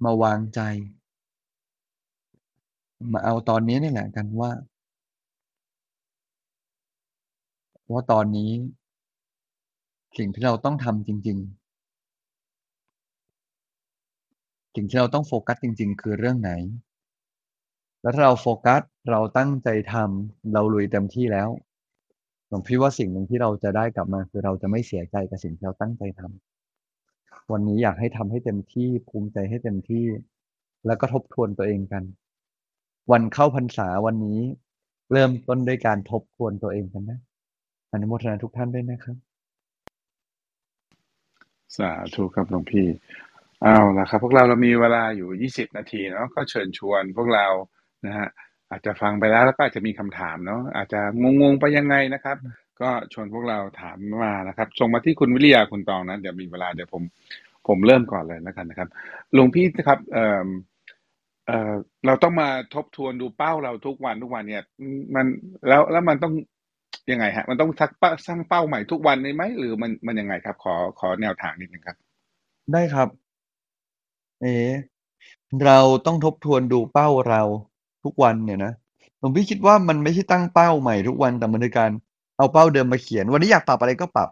[0.05, 0.61] มาวางใจ
[3.13, 4.51] มาเอาตอนนี้นี่แหละกันว่า
[7.93, 8.51] ว่าตอนนี้
[10.19, 11.69] สิ่งที่เราต้องทำจริง ๆ
[14.75, 16.53] สิ่งที่เราต้องโฟกัสจริง ๆ คือเรื่องไหน
[18.03, 21.49] แล้วถ้าเราโฟกัสเราตั้งใจทำเราลุยเต็มที่แล้ว
[22.49, 26.58] หลวงพี่ว่าสิ่งหนึ่งที่เราจะได้กลับมาคือเราจะไม่เสียใจกับสิ่งที่เราตั้งใจทำ
[27.53, 30.05] วันนี้อยากให้ทำให้เต็มที่ภูมิใจให้เต็มที่
[30.87, 32.03] แล้วก็ทบทวนตัวเองกัน
[33.13, 34.41] วันเข้าพรรษาวันนี้
[35.13, 37.19] เริ่มต้นด้วยการทบทวนตัวเองกันนะ
[37.93, 39.17] อนุโมทนาทุกท่านด้วยนะครับ
[41.77, 42.87] สาธุครับหลวงพี่
[43.63, 47.47] เอาละครับ พวกเราเรามีเวลาอยู่20นาทีเนาะก็เชิญชวนพวกเรา
[48.07, 48.29] นะฮะ
[48.71, 51.01] อาจจะฟังไปแล้วแล้วก็อาจจะมีคำถามเนาะอาจจะ
[51.41, 52.37] งงๆไปยังไงนะครับ
[52.83, 57.03] ก็ชวนพวกเราถามมานะครับส่งมาที่คุณวิริยาคุณตองนะ เดี๋ยวมีเวลาเดี๋ยวผม
[57.69, 58.89] ผมเริ่มก่อนเลยแล้วกันนะครับ
[59.35, 60.47] หลวงพี่นะครับเอ่อ
[61.47, 61.73] เอ่อ
[62.07, 64.63] เราต้องมาทบทวนดูเป้าเราทุกวันทุกวันเนี่ย
[65.15, 65.27] มัน
[65.69, 66.33] แล้วแล้วมันต้อง
[67.11, 70.57] ยังไงครับมันต้องทักปสร้างเป้าใหม่ทุกวันเลยไหมหรือมันมันยังไงครับ?
[70.65, 71.97] ขอขอแนวทางนิดหนึ่งครับ
[72.73, 73.09] ได้ครับ
[74.43, 74.47] เอ
[75.65, 77.43] เราต้องทบทวนดูเป้าเรา
[78.05, 78.73] ทุกวันเนี่ยนะ
[79.19, 81.91] หลวงพี่คิดว่ามันไม่ใช่ตั้งเป้าใหม่ทุกวันแต่มันคือการ
[82.39, 84.29] เอาเป้าเดิมมาเขียน วันนี้อยากปรับอะไรก็ปรับ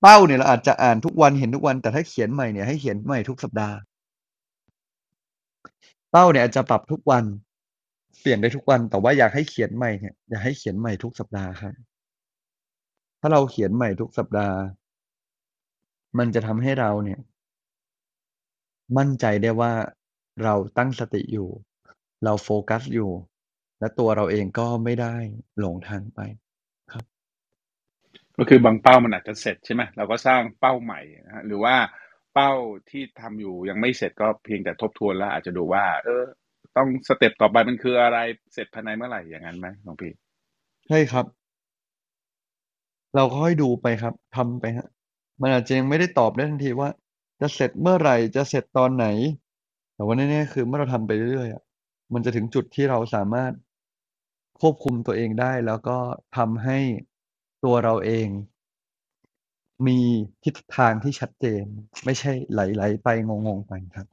[0.00, 3.76] เป้าเนี่ยเราอาจจะอ่านทุกวันเห็นทุกวันแต่ถ้าเขียนใหม่เนี่ยให้เขียนใหม่ทุกสัปดาห์
[6.10, 7.24] เป้าเนี่ยอาจจะปรับทุกวัน
[8.20, 11.72] เปลี่ยนได้ทุกวัน แต่ว่าอยากให้เขียนใหม่เนี่ยอยากให้เขียนใหม่ทุกสัปดาห์ครับ
[13.20, 14.58] ถ้าเราเขียนใหม่ทุกสัปดาห์
[16.18, 17.20] มันจะทำให้เราเนี่ย
[18.98, 19.72] มั่นใจได้ว่า
[20.42, 21.48] เราตั้งสติอยู่
[22.24, 23.10] เราโฟกัสอยู่
[23.78, 25.14] และตัวเราเองก็ไม่ได้
[25.58, 26.20] หลงทางไป
[28.38, 31.74] ก็คือบางเป้ามันอาจจะเสร็จใช่ไหมเราก็สร้างเป้าใหม่นะฮะหรือว่า
[32.34, 32.52] เป้า
[32.90, 36.24] ที่ทำอยู่ยังไม่เสร็จก็เพียงแต่ทบทวนแล้วอาจจะดูว่า เออ
[36.76, 38.18] ต้องสเต็ปต่อไปมันคืออะไร
[38.54, 40.12] เสร็จภายในเมื่อไหร่อย่างนั้นไหมหลวงพี่
[40.88, 41.26] ใช่ครับ
[43.16, 44.88] เราก็ค่อยดูไปครับทำไปฮะ
[45.42, 46.90] มันอาจจะยังไม่ได้ตอบได้ทันทีว่า
[47.40, 49.06] จะเสร็จเมื่อไหร่จะเสร็จตอนไหน
[49.94, 53.52] แต่ว่าแน่ๆคือเมื่อเราทำไปเรื่อยๆมันจะถึงจุดที่เราสามารถ
[54.60, 55.98] ควบคุมตัวเองได้แล้วก็
[56.36, 56.78] ทำให้
[57.66, 58.28] ตัวเราเอง
[59.86, 60.00] มี
[60.44, 61.64] ทิศทางที่ชัดเจน
[62.04, 64.06] ไม่ใช่ไหลๆไปงงๆไปครับ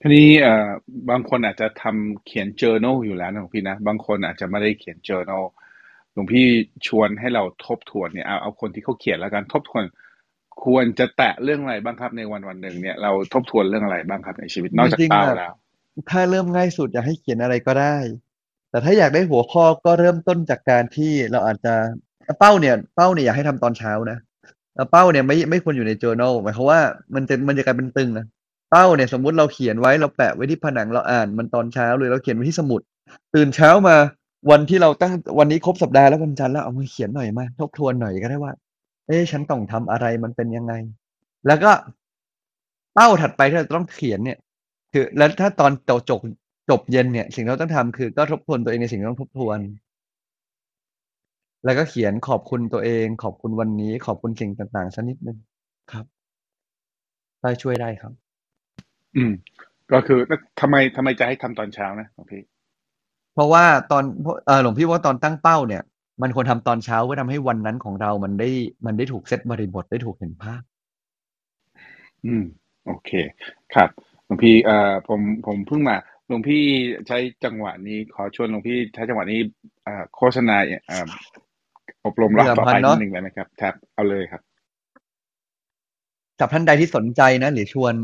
[0.00, 0.68] ทีนี้เอ่อ
[1.10, 5.44] บางคนอาจจะทำเขียน journal อยู่แล้วนะหลวงพี่นะ บางคนอาจจะไม่ได้เขียน journal
[6.12, 6.46] หลวงพี่
[6.86, 9.84] ชวนให้เราทบทวนเนี่ยเอาเอาคนที่เขาเขียนแล้วกันทบทวน
[10.64, 15.54] ควรจะแตะเรื่องอะไรบ้างครับในวันวันหนึ่งเนี่ยเราทบทวนเรื่องอะไรบ้างครับในชีวิตนอกจากจริงๆเป้าอะแล้ว
[16.10, 17.96] ถ้าเริ่มง่ายสุดอยากให้เขียนอะไรก็ได้
[18.74, 21.74] แต่ถ้าอยากได้หัวข้อก็เริ่มต้นจากการที่เราอาจจะ
[22.38, 24.18] เป้าเนี่ย เป้าเนี่ยอยากให้ทำตอนเช้านะ
[24.90, 26.80] เป้าเนี่ยไม่ไม่ควรอยู่ใน journal หมายความว่า
[27.14, 28.26] มันจะมันจะกลายเป็นตึงนะ
[28.70, 32.80] เป้าเนี่ยสมมุติเราเขียนไว้เราแปะไว้ที่ผนังเราอ่านมันตอนเช้าเลยเราเขียนไว้ที่สมุด
[33.34, 33.96] ตื่นเช้ามา
[34.50, 38.52] วันที่เราตั้งวันนี้ครบสัปดาห์แล้ววันจันทร์แล้วเอามาเขียนหน่อยมาทบทวนหน่อยก็ได้ว่า
[39.06, 40.72] เอ๊ะฉันต้องทำอะไรมันเป็นยังไง
[41.46, 41.72] แล้วก็
[42.94, 44.38] เป้าถัดไปที่เราต้องเขียนเนี่ย
[44.92, 45.72] คือแล้วถ้าตอน
[46.10, 46.20] จบ
[46.70, 49.58] จบเย็นเนี่ย สิ่งที่เราต้องทำคือก็ทบทวนตัวเองในสิ่งที่ต้องทบทวน
[51.64, 55.38] แล้วก็เขียนขอบคุณตัวเอง ขอบคุณวันนี้ ขอบคุณสิ่งต่างๆสักนิดนึง
[55.92, 56.06] ครับ
[57.42, 58.12] ได้ช่วยได้ครับ
[59.16, 59.32] อืม
[59.92, 62.42] ก็คือแล้วทำไมทำไมจะให้ทำตอนเช้านะหลวงพี่
[63.34, 64.04] เพราะว่าตอน
[64.46, 65.82] เออหลวงพี่ว่าตอนตั้งเป้าเนี่ย
[66.22, 68.50] มันควรทำตอนเช้าเพื่อทำให้วันนั้นของเรามันได้
[68.86, 70.62] มันได้ถูกเซตบริบทได้ถูกเห็นภาพ
[72.26, 72.44] อืม
[72.86, 73.10] โอเค
[73.74, 73.90] ครับ
[74.24, 75.96] หลวงพี่เอ่อผมผมเพิ่งมา
[76.28, 76.62] หลวงพี่
[77.08, 79.40] ใช้จังหวะนี้ขอชวนหลวงพี่ใช้จังหวะนี้
[79.84, 80.56] เอ่อโฆษณา
[80.86, 81.08] เอ่อ
[82.06, 84.42] อบรมรอบต่อไปประชาสัมพันธ์นิเนอะดนึงได้ไหมครับครับเอาเลยครับ
[86.40, 87.94] กับท่านใดที่สนใจนะ หรือชวน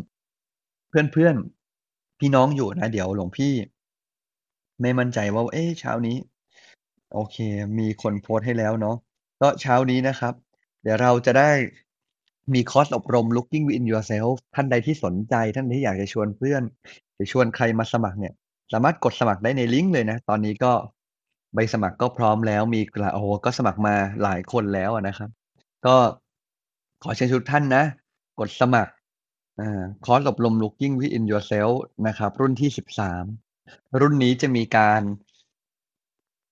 [0.88, 3.52] เพื่อนๆพี่น้องอยู่นะ เดี๋ยวหลวงพี่
[4.80, 6.16] ไม่มั่นใจว่า เอ๊ะเช้านี้
[7.12, 7.36] โอเค
[7.78, 8.96] มีคนโพสต์ให้แล้วเนาะ
[9.40, 10.34] ก็เช้านี้นะครับ
[10.82, 11.50] เดี๋ยวเราจะได้
[12.54, 16.62] มีคอร์สอบรม looking within yourself ท่านใดที่สนใจ ท่านที่อยากจะชวนเพื่อน
[17.14, 18.34] หรือชวนใครมาสมัครเนี่ย
[18.72, 20.72] สามารถกดสมัครได้ในลิงก์เลยนะ ตอนนี้ก็
[21.54, 25.30] ใบสมัครก็พร้อมแล้วมีหลายโอ้โหก็สมัครมาหลายคนแล้วนะครับ
[25.86, 25.96] ก็
[27.02, 27.84] ขอเชิญชวนทุกท่านนะ
[28.40, 28.92] กดสมัคร
[29.60, 29.62] อ
[30.04, 31.74] คอร์สอบรม looking within yourself
[32.06, 33.24] นะครับ รุ่นที่สิบสาม
[34.00, 35.02] รุ่นนี้จะมีการ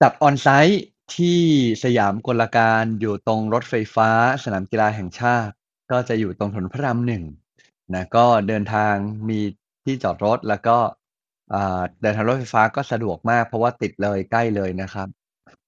[0.03, 0.83] จัดออนไซต์
[1.17, 1.41] ที่
[1.85, 4.11] สยามกลการอยู่ตรงรถไฟฟ้า
[4.45, 5.55] สนามกีฬาแห่งชาติ
[5.91, 7.23] ก็จะอยู่ตรงถนนพระรามหนึ่ง
[7.95, 8.95] นะก็เดินทาง
[9.29, 9.41] มี
[9.85, 10.79] ที่จอดรถแล้วก็
[11.55, 15.09] อ่าเดินทางรถไฟฟ้าก็สะดวกมาก เพราะว่าติดเลยใกล้เลยนะครับ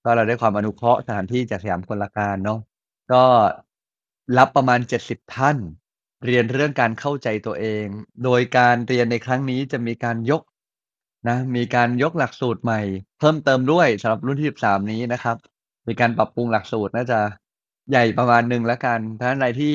[0.05, 2.61] ก็เราได้ความอนุเคราะห์สถานที่จากสยามกลการเนาะ
[3.13, 3.25] ก็
[4.39, 5.57] รับประมาณเจ็ดสิบท่าน
[6.27, 7.85] เรียนเรื่องการเข้าใจตัวเอง
[8.25, 10.43] โดยการเรียนในครั้งนี้จะมีการยก
[11.29, 12.81] นะ มีการยกหลักสูตรใหม่
[13.19, 15.37] เพิ่มเติมด้วยสำหรับรุ่นที่สิบสามนี้นะครับ
[15.89, 17.21] มีการปรับปรุงหลักสูตรน่าจะ
[17.91, 19.75] ใหญ่ประมาณหนึ่งแล้วกันท่านใดที่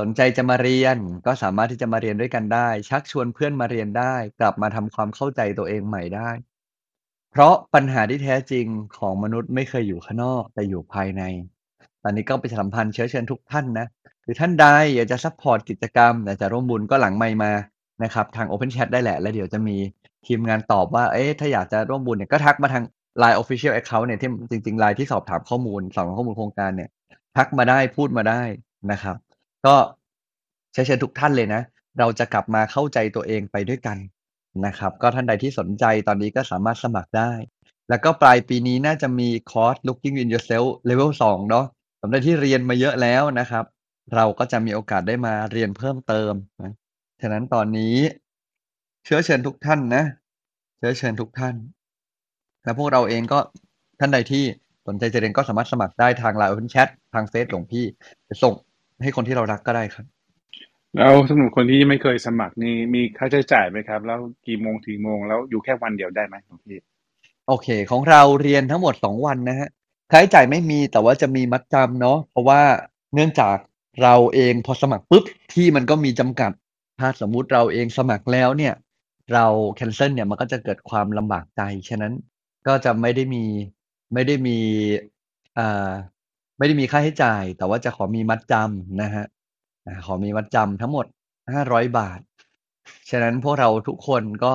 [0.00, 6.30] สนใจจะมาเรียน ก็สามารถที่จะมาเรียนด้วยกันได้ ชักชวนเพื่อนมาเรียนได้ กลับมาทำความเข้าใจตัวเองใหม่ได้
[7.32, 8.66] เพราะปัญหาที่แท้จริง
[8.98, 11.22] ของมนุษย์ไม่เคยอยู่ข้างนอก แต่อยู่ภายใน
[12.02, 13.86] ตอนนี้ก็ประชาสัมพันธ์เชื้อเชิญทุกท่านนะ
[14.22, 17.52] หรือท่านใดอยากจะ support กิจกรรมอยากจะร่วมบุญก็หลังไมค์มา
[18.02, 19.76] นะครับ ทาง Open Chat ได้แหละ แล้วเดี๋ยวจะมี
[20.26, 22.84] ทีมงานตอบว่า เอ๊ะ ถ้าอยากจะร่วมบุญเนี่ยก็ทักมาทาง
[23.22, 26.90] Line Official Account เนี่ยที่จริงๆ Line ที่สอบถามข้อมูลสอบถามข้อมูลโครงการเนี่ย
[27.36, 28.42] ทักมาได้พูดมาได้
[28.92, 29.16] นะครับ
[29.66, 29.76] ก็
[30.72, 31.62] เชิญเชิญทุกท่านเลยนะ
[31.98, 33.98] เราจะกลับมาเข้าใจตัวเองไปด้วยกัน
[34.66, 37.32] นะครับ ก็ท่านใดที่สนใจตอนนี้ก็สามารถสมัครได้
[37.88, 41.66] แล้วก็ปลายปีนี้น่าจะมีคอร์ส Looking in Yourself Level 2เนาะ
[42.00, 43.64] สำหรับที่เรียนมาเยอะแล้วนะครับ
[44.14, 46.72] เราก็จะมีโอกาสได้มาเรียนเพิ่มเติมนะ
[47.20, 47.96] ฉะนั้นตอนนี้
[49.04, 50.04] เชื้อเชิญทุกท่านนะ
[50.78, 51.54] เชื้อเชิญทุกท่าน
[52.62, 53.38] และพวกเราเองก็
[54.00, 54.44] ท่านใดที่
[54.86, 57.84] สนใจจะเรียนก็สามารถสมัครได้ทาง Line Open Chat ทางเฟซหลวงพี่
[58.42, 58.54] ส่ง
[59.02, 60.06] ให้คนที่เรารักก็ได้ครับ
[60.96, 66.78] แล้วสำหรับคนที่ไม่เคยสมัครนี่มีค่าใช้จ่ายไหมครับ แล้วกี่โมงถึงโมงแล้วอยู่แค่วันเดียวได้ไหมหลวงพี่
[67.48, 69.68] โอเค ของเราเรียนทั้งหมด2วันนะครับ
[70.10, 72.60] ค่าใช้จ่ายไม่มีแต่ว่าจะมีมัดจำเนาะเพราะว่า
[73.14, 73.56] เนื่องจาก
[74.02, 76.52] เราเองพอสมัครปุ๊บที่มันก็มีจำกัด
[77.00, 78.74] ถ้าสมมุติเราเองสมัครแล้วเนี่ย
[79.34, 82.12] เรา cancel เนี่ยมันก็จะเกิดความลำบากใจ ฉะนั้น
[82.66, 83.44] ก็จะไม่ได้มี
[84.14, 84.58] ไม่ได้มี
[85.58, 85.90] อ่า
[86.62, 89.26] ไม่ได้มีค่าใช้จ่าย แต่ว่าจะขอมีมัดจำนะครับ
[89.86, 91.06] อ่าขอมีมัดจำทั้งหมด
[91.50, 92.20] 500 บาท
[93.10, 94.54] ฉะนั้นพวกเราทุกคนก็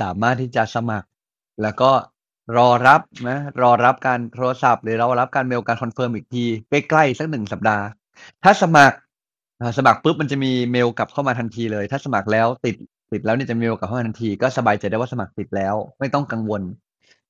[0.00, 1.08] สามารถที่จะสมัคร
[1.62, 1.90] แล้วก็
[2.56, 7.84] รอรับนะรอรับการโทรศัพท์ หรือรอรับการเมลการ confirm อีกทีใกล้ๆสัก1สัปดาห์
[8.44, 8.96] ถ้าสมัคร
[9.78, 12.76] สมัครปุ๊บมันจะมีเมลกลับเข้ามาทันทีเลย ถ้าสมัครแล้วติด
[13.12, 16.62] ติดแล้วเนี่ยจะเมลกลับเข้ามาทันที ก็สบายใจได้ว่าสมัครติดแล้ว ไม่ต้องกังวล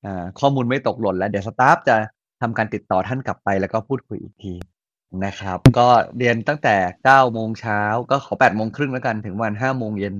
[0.04, 1.96] อ่าข้อมูลไม่ตกหล่นแล้ว เดี๋ยวสตาฟจะ
[2.44, 4.54] ทำการติดต่อท่านกลับไปแล้วก็พูดคุยอีกที
[5.24, 6.76] นะครับ ก็เรียนตั้งแต่
[7.06, 7.80] 9โมงเช้า
[8.10, 10.14] ก็ขอ8โมงครึ่งแล้วกันถึงประมาณ5โมงเย็น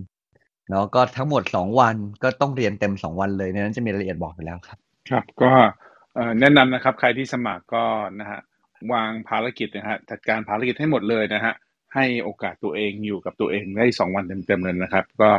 [0.69, 4.79] เนาะก็ทั้งหมด2วันก็ต้องเรียนเต็ม2วันเลยในนั้นจะมีรายละเอียดบอกอยู่แล้วครับ
[5.11, 5.53] ครับก็
[6.41, 7.85] แนะนำนะครับ ใครที่สมัครก็
[8.21, 8.43] นะครับ
[8.93, 11.55] วางภารกิจนะครับจัดการภารกิจให้หมดเลยนะครับ
[11.95, 15.31] ให้โอกาสตัวเองอยู่กับตัวเองได้2วันเต็มๆเลยนะครับ ก็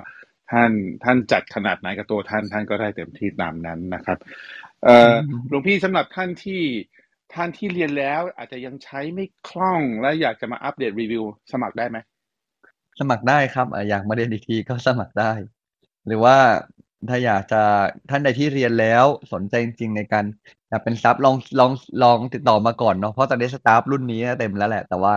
[0.52, 0.72] ท่าน
[1.04, 4.18] ท่านจัดขนาดไหนกับตัวท่านท่านก็ได้เต็มที่ตามนั้นนะครับ
[5.50, 6.62] หลวงพี่สำหรับท่านที่
[7.34, 11.98] ท่านที่เรียนแล้วอาจจะยังใช้ไม่คล่องและอยากจะมาอัปเดตรีวิว สมัครได้ไหม?
[13.00, 15.32] สมัครได้ครับอ่าอยากมาเรียนอีกทีก็สมัครได้
[16.08, 16.38] หรือว่า
[17.10, 17.62] ถ้าอยากจะ
[18.10, 20.26] ท่านใดที่เรียนแล้วสนใจจริงๆในการ
[20.70, 21.72] อยากเป็นสตาฟลองลอง
[22.04, 25.14] ลองติดต่อมาก่อนเนาะเพราะตอนนี้สตาฟรุ่นนี้เต็มแล้วแหละ แต่ว่า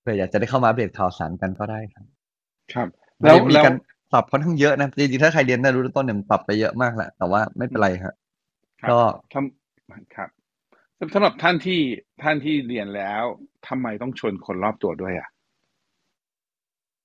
[0.00, 2.06] เผื่ออยากจะได้เข้ามาอัปเดตข่าวสารกันก็ได้ครับ
[2.72, 2.88] ครับ
[3.22, 3.74] มัแลน้วยังมีแล้วการ
[4.12, 8.27] ปรับค่อนข้างเยอะนะจริงๆถ้าใครเรียนตั้งแต่รุ่นต้นเนี่ยมันปรับไปเยอะมากแหละแต่ว่าไม่เป็นไรครับครั
[8.90, 10.28] ก็บทำครับ
[10.98, 11.80] สำสำหรับท่านที่
[12.22, 13.22] ท่านที่เรียนแล้ว
[13.68, 15.28] ทำไมต้องชวนคนรอบตัวด้วยอะ?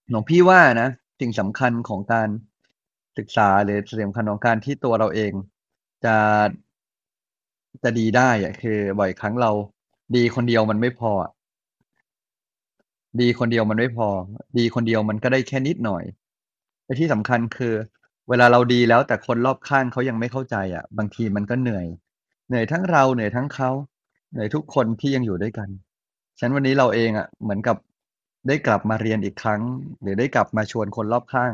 [0.09, 2.29] หลวงพี่ว่านะสิ่งสำคัญของการ
[3.17, 5.31] ศึกษาหรือสิ่งสำคัญของการที่ตัวเราเอง
[6.05, 6.15] จะ
[7.83, 9.51] จะดีได้อะคือ บ่อยครั้งเรา
[10.15, 11.31] ดีคนเดียวมันไม่พออะ
[13.21, 14.07] ดีคนเดียวมันไม่พอ
[14.57, 16.03] ดีคนเดียวมันก็ได้แค่นิดหน่อย
[16.86, 17.73] และที่สำคัญคือ
[18.29, 21.88] เวลาเราดีแล้วแต่คนรอบข้างเขายังไม่เข้าใจอะบางทีมันก็เหนื่อย
[22.47, 23.69] เหนื่อยทั้งเราเหนื่อยทั้งเขา
[24.31, 25.69] เหนื่อยทุกคนที่ยังอยู่ด้วยกัน
[26.39, 27.77] ฉันวันนี้เราเองอะเหมือนกับ
[28.47, 29.62] ได้กลับมาเรียนอีกครั้ง
[30.01, 31.53] หรือได้กลับมาชวนคนรอบข้าง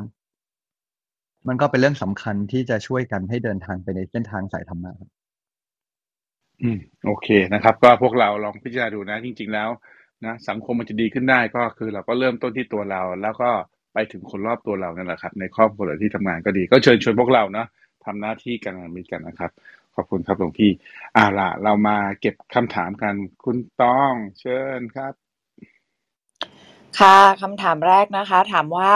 [1.47, 4.93] มันก็เป็นเรื่องสำคัญที่จะช่วยกันให้เดินทางไปในเส้นทางสายธรรมะ
[6.63, 9.69] อืมโอเคนะครับ ก็พวกเราลองพิจารณาดูนะ จริง ๆ แล้ว
[10.25, 13.51] นะสังคมมันจะดีขึ้นได้ก็คือเราก็เริ่มต้นที่ตัวเรา แล้วก็
[14.11, 17.67] ถึงคนรอบตัวเรานั่นแหละครับ ในครอบครัวหรือที่ทำงานก็ดี ก็เชิญชวนพวกเราเนาะ
[18.05, 19.51] ทำหน้าที่กัลยาณมิตรกันนะครับ
[19.95, 20.71] ขอบคุณครับหลวงพี่
[21.13, 23.13] เอาล่ะ เรามาเก็บคำถามกัน
[23.45, 25.13] คุณตองเชิญครับ
[26.99, 28.93] ค่ะคำถามแรกนะคะ ถามว่า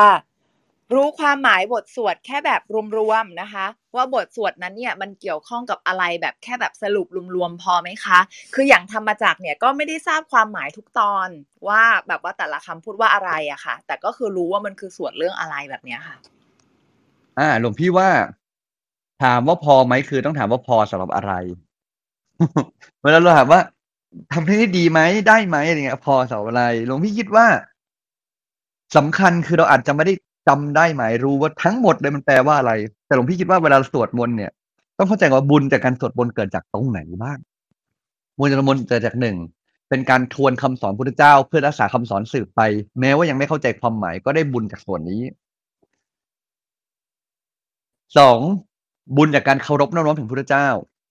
[0.94, 2.62] รู้ความหมายบทสวดแค่แบบ
[2.98, 8.20] รวมๆนะคะ ว่าบทสวดนั้นเนี่ยมันเกี่ยวข้องกับอะไรแบบแค่แบบสรุปรวมๆพอไหมคะ?
[8.54, 11.30] คืออย่างธรรมจักเนี่ยก็ไม่ได้ทราบความหมายทุกตอน
[11.68, 16.16] ว่าแบบว่าแต่ละคำพูดว่าอะไรอะค่ะ แต่ก็คือรู้ว่ามันคือสวดเรื่องอะไรแบบเนี้ยค่ะ
[17.40, 18.10] อ่าหลวงพี่ว่า
[19.24, 21.34] ถามว่าพอไหมคือต้องถามว่าพอสำหรับอะไร
[23.04, 23.62] เวลาเราถามว่า
[24.34, 27.46] ทำได้ดีไหมได้ไหมอะไรเงี้ย พอสำหรับอะไรหลวงพี่คิดว่า
[28.96, 30.14] สำคัญคือเราอาจจะไม่ได้
[30.48, 32.74] จำได้หมายรู้ว่าทั้งหมดเลยมันแปลว่าอะไร
[33.06, 34.52] แต่หลวงพี่คิดว่าเวลาสวดมนต์เนี่ย
[34.98, 37.38] ต้องเข้าใจว่าบุญจากการสวดมนต์เกิดจากตรงไหนบ้าง
[38.38, 42.62] บุญจากมนต์เกิดจาก1เป็นการทวนคำสอนพุทธเจ้า เพื่อรักษาคำสอนสืบไป
[43.00, 45.22] แม้ว่ายังไม่เข้าใจความหมายก็ได้บุญจากส่วนนี้
[48.40, 50.68] 2บุญจากการเคารพนอบน้อมถึงพุทธเจ้า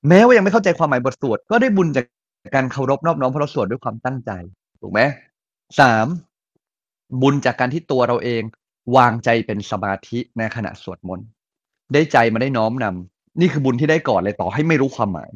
[0.08, 2.06] แม้ว่ายังไม่เข้าใจความหมายบทสวดก็ได้บุญจาก
[2.54, 4.30] การเคารพนอบน้อมเพราะเราสวดด้วยความตั้งใจ
[4.80, 5.00] ถูกไหม
[6.28, 8.42] 3บุญจากการที่ตัวเราเอง
[8.96, 11.26] วางใจเป็นสมาธิในขณะสวดมนต์
[11.92, 15.30] ได้ใจมาได้น้อมนำนี่คือบุญที่ได้ก่อนเลยต่อให้ไม่รู้ความหมาย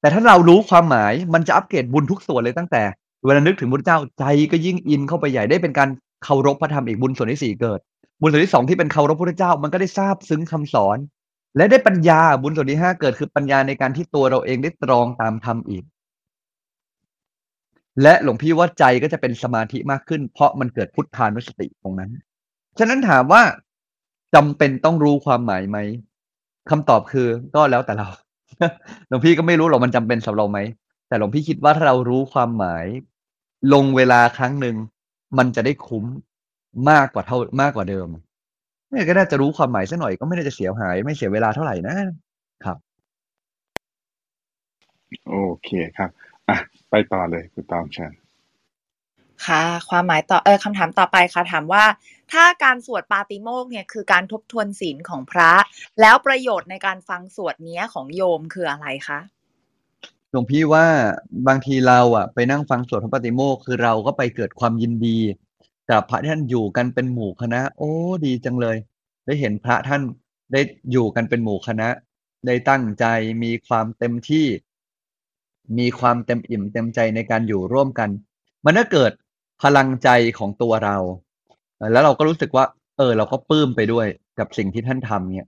[0.00, 2.82] แต่ถ้าเรารู้ความหมายมันจะอัปเกรดบุญทุกส่วนเลยตั้งแต่
[3.24, 5.88] เวลานึกถึงพุทธเจ้าใจก็ยิ่งอินเข้าไปใหญ่ได้เป็นการ
[6.24, 7.80] เคารพพระธรรมอีกบุญส่วนที่4เกิด
[8.20, 10.98] บุญส่วนที่2ที่เป็นเคารพพุทธเจ้ามันก็ได้ซาบซึ้งคำสอน
[11.56, 15.84] และได้ปัญญาบุญส่วนที่5เกิดคือปัญญาในการที่ตัวเราเองได้ตรองตามธรรมอีก
[18.02, 22.10] และหลวงพี่ว่าใจก็จะเป็นสมาธิมากขึ้น เพราะมันเกิดพุทธานุสติตรงนั้น
[22.78, 23.42] ฉะนั้นถามว่า
[24.34, 25.78] จำเป็นต้องรู้ความหมายไหม
[26.70, 28.08] คำตอบคือก็แล้วแต่เรา
[29.08, 30.58] หลวงพี่ก็ไม่รู้หรอกมันจำเป็นสำหรับเราไหม
[31.08, 32.86] แต่หลวงพี่คิดว่าถ้าเรารู้ความหมาย
[33.74, 34.76] ลงเวลาครั้งหนึ่ง
[35.38, 36.04] มันจะได้คุ้ม
[36.90, 38.08] มากกว่าเท่ามากกว่าเดิม
[38.90, 41.96] เนี่ยก็น่าจะรู้ความหมายสักหน่อยก็ไม่น่าจะเสียหาย ไม่เสียเวลาเท่าไหร่นะ
[42.64, 42.76] ครับ
[45.28, 46.10] โอเคครับ
[46.48, 46.56] อะ
[46.90, 48.23] ไปต่อเลยคุณตองเชิญ
[49.46, 51.84] ค่ะ ความหมายต่อเออคำถามต่อไปค่ะ ถามว่า
[52.32, 55.52] ถ้าการสวดปาติโมกข์เนี่ยคือการทบทวนศีลของพระ
[56.00, 59.18] แล้วประโยชน์ในการฟังสวดเนี้ยของโยมคืออะไรคะ?
[60.30, 60.86] หลวงพี่ว่า
[61.48, 65.18] บางทีเราอะ ไปนั่งฟังสวดพระปาติโมกข์คือเราก็ไปเกิดความยินดี
[65.90, 67.92] กับพระที่ท่านอยู่กันเป็นหมู่คณะ โอ้
[68.26, 68.76] ดีจังเลย
[69.26, 70.02] ได้เห็นพระท่าน
[70.52, 71.88] ได้อยู่กันเป็นหมู่คณะ
[72.46, 73.04] ได้ตั้งใจ
[73.42, 74.46] มีความเต็มที่
[75.78, 78.10] มีความเต็มอิ่มเต็มใจในการอยู่ร่วมกัน
[78.64, 79.12] มันก็เกิด
[79.64, 80.08] พลังใจ
[80.38, 80.96] ของตัวเรา
[81.76, 82.64] เออแล้วเราก็รู้สึกว่า
[82.98, 84.06] เออ เราก็ปลื้มไปด้วย
[84.38, 85.46] กับสิ่งที่ท่านทำเนี่ย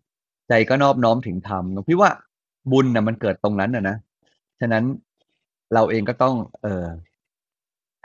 [0.49, 2.11] ใจก็นอบน้อมถึงธรรมหลวงพี่ว่า
[2.73, 3.97] บุญน่ะมันเกิดตรงนั้นอะนะ
[4.61, 4.85] ฉะนั้น
[5.75, 6.87] เราเองก็ต้อง เอ่อ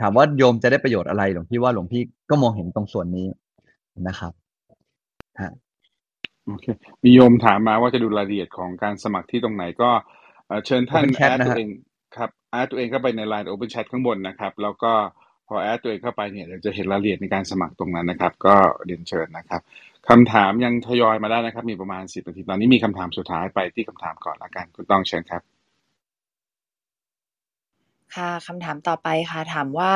[0.00, 3.26] ถามว่าโยมจะได้ประโยชน์อะไรหลวงพี่ว่าหลวงพี่ก็มองเห็นตรงส่วนนี้
[4.08, 4.32] นะครับ
[5.38, 5.52] ครับ
[6.46, 6.66] โอเค
[7.04, 9.90] มีโยมถามมาว่าจะดูรายละเอียดของการสมัครที่ตรงไหนก็
[10.46, 11.68] เอ่อเชิญท่าน Open แอ Chat ดนะตัวครับเอง
[12.16, 15.21] ครับแอดตัวเองเข้าไปใน LINE Open Chat ข้างบนนะครับ แล้วก็พ
[15.54, 19.60] อแอดตัวเองเข้าไปเนี่ยเดี๋ยวจะเห็นรายละเอียดในการสมัครตรงนั้นนะครับ ก็เรียนเชิญนะครับ
[20.08, 25.42] คำถามยังทยอยมาได้นะครับ มีประมาณ10นาทีตอนนี้มีคำถามสุดท้ายไปที่คำถามก่อนแล้วกัน คุณต้องเชิญครับ
[28.14, 29.94] ค่ะคำถามต่อไปค่ะ ถามว่า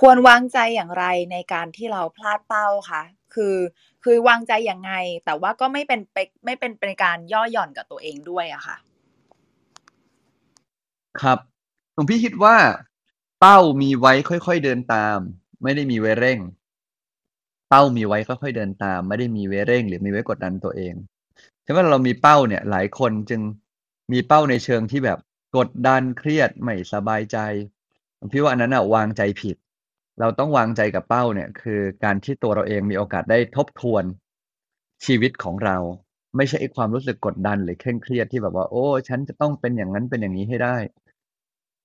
[0.00, 3.02] ควรวางใจอย่างไรในการที่เราพลาดเป้าคะ?
[3.34, 3.56] คือ
[4.04, 4.92] คือวางใจยังไง
[5.24, 8.76] แต่ว่าก็ไม่เป็นไปไม่เป็นไปการย่อหย่อนกับตัวเองด้วยอะค่ะ
[11.22, 11.38] ครับ
[11.94, 12.56] หลวงพี่คิดว่า
[13.40, 15.18] เป้ามีไว้ค่อยๆเดินตาม
[15.62, 16.38] ไม่ได้มีไว้เร่ง
[17.68, 20.94] เป้ามีไว้ค่อยๆเดินตาม ไม่ได้มีไว้เร่ง หรือมีไว้กดดันตัวเอง
[21.66, 23.40] ฉะนั้นเรามีเป้าเนี่ย หลายคนจึง
[24.12, 25.18] มีเป้าในเชิงที่แบบ
[25.56, 27.38] กดดันเครียดไม่สบายใจ
[28.32, 29.56] พี่ว่าอันนั้นน่ะวางใจผิด
[30.20, 34.04] เราต้องวางใจกับเป้าเนี่ย คือการที่ตัวเราเองมีโอกาสได้ทบทวน
[35.04, 35.76] ชีวิตของเรา
[36.36, 40.76] ไม่ใช่ไอ้ความรู้สึกกดดันหรือเคร่งเครียดที่แบบว่า โอ้ ฉันจะต้องเป็นอย่างงั้นเป็นอย่างงี้ให้ได้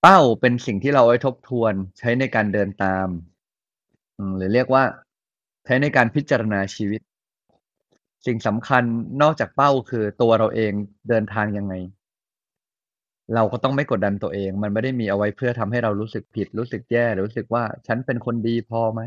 [0.06, 3.08] เป้าเป็นสิ่งที่เราไว้ทบทวนใช้ในการเดินตาม
[4.18, 4.84] อืม หรือเรียกว่า
[5.66, 7.02] ใช้ในการพิจารณาชีวิต
[8.26, 8.84] สิ่งสำคัญ
[9.22, 10.74] นอกจากเป้า คือตัวเราเอง
[11.10, 11.74] เดินทางยังไง
[13.36, 19.02] เราก็ต้องไม่กดดันตัวเอง มันไม่ได้มีเอาไว้เพื่อทำให้เรารู้สึกผิด รู้สึกแย่ หรือรู้สึกว่า ฉันเป็นคนดีพอไหม?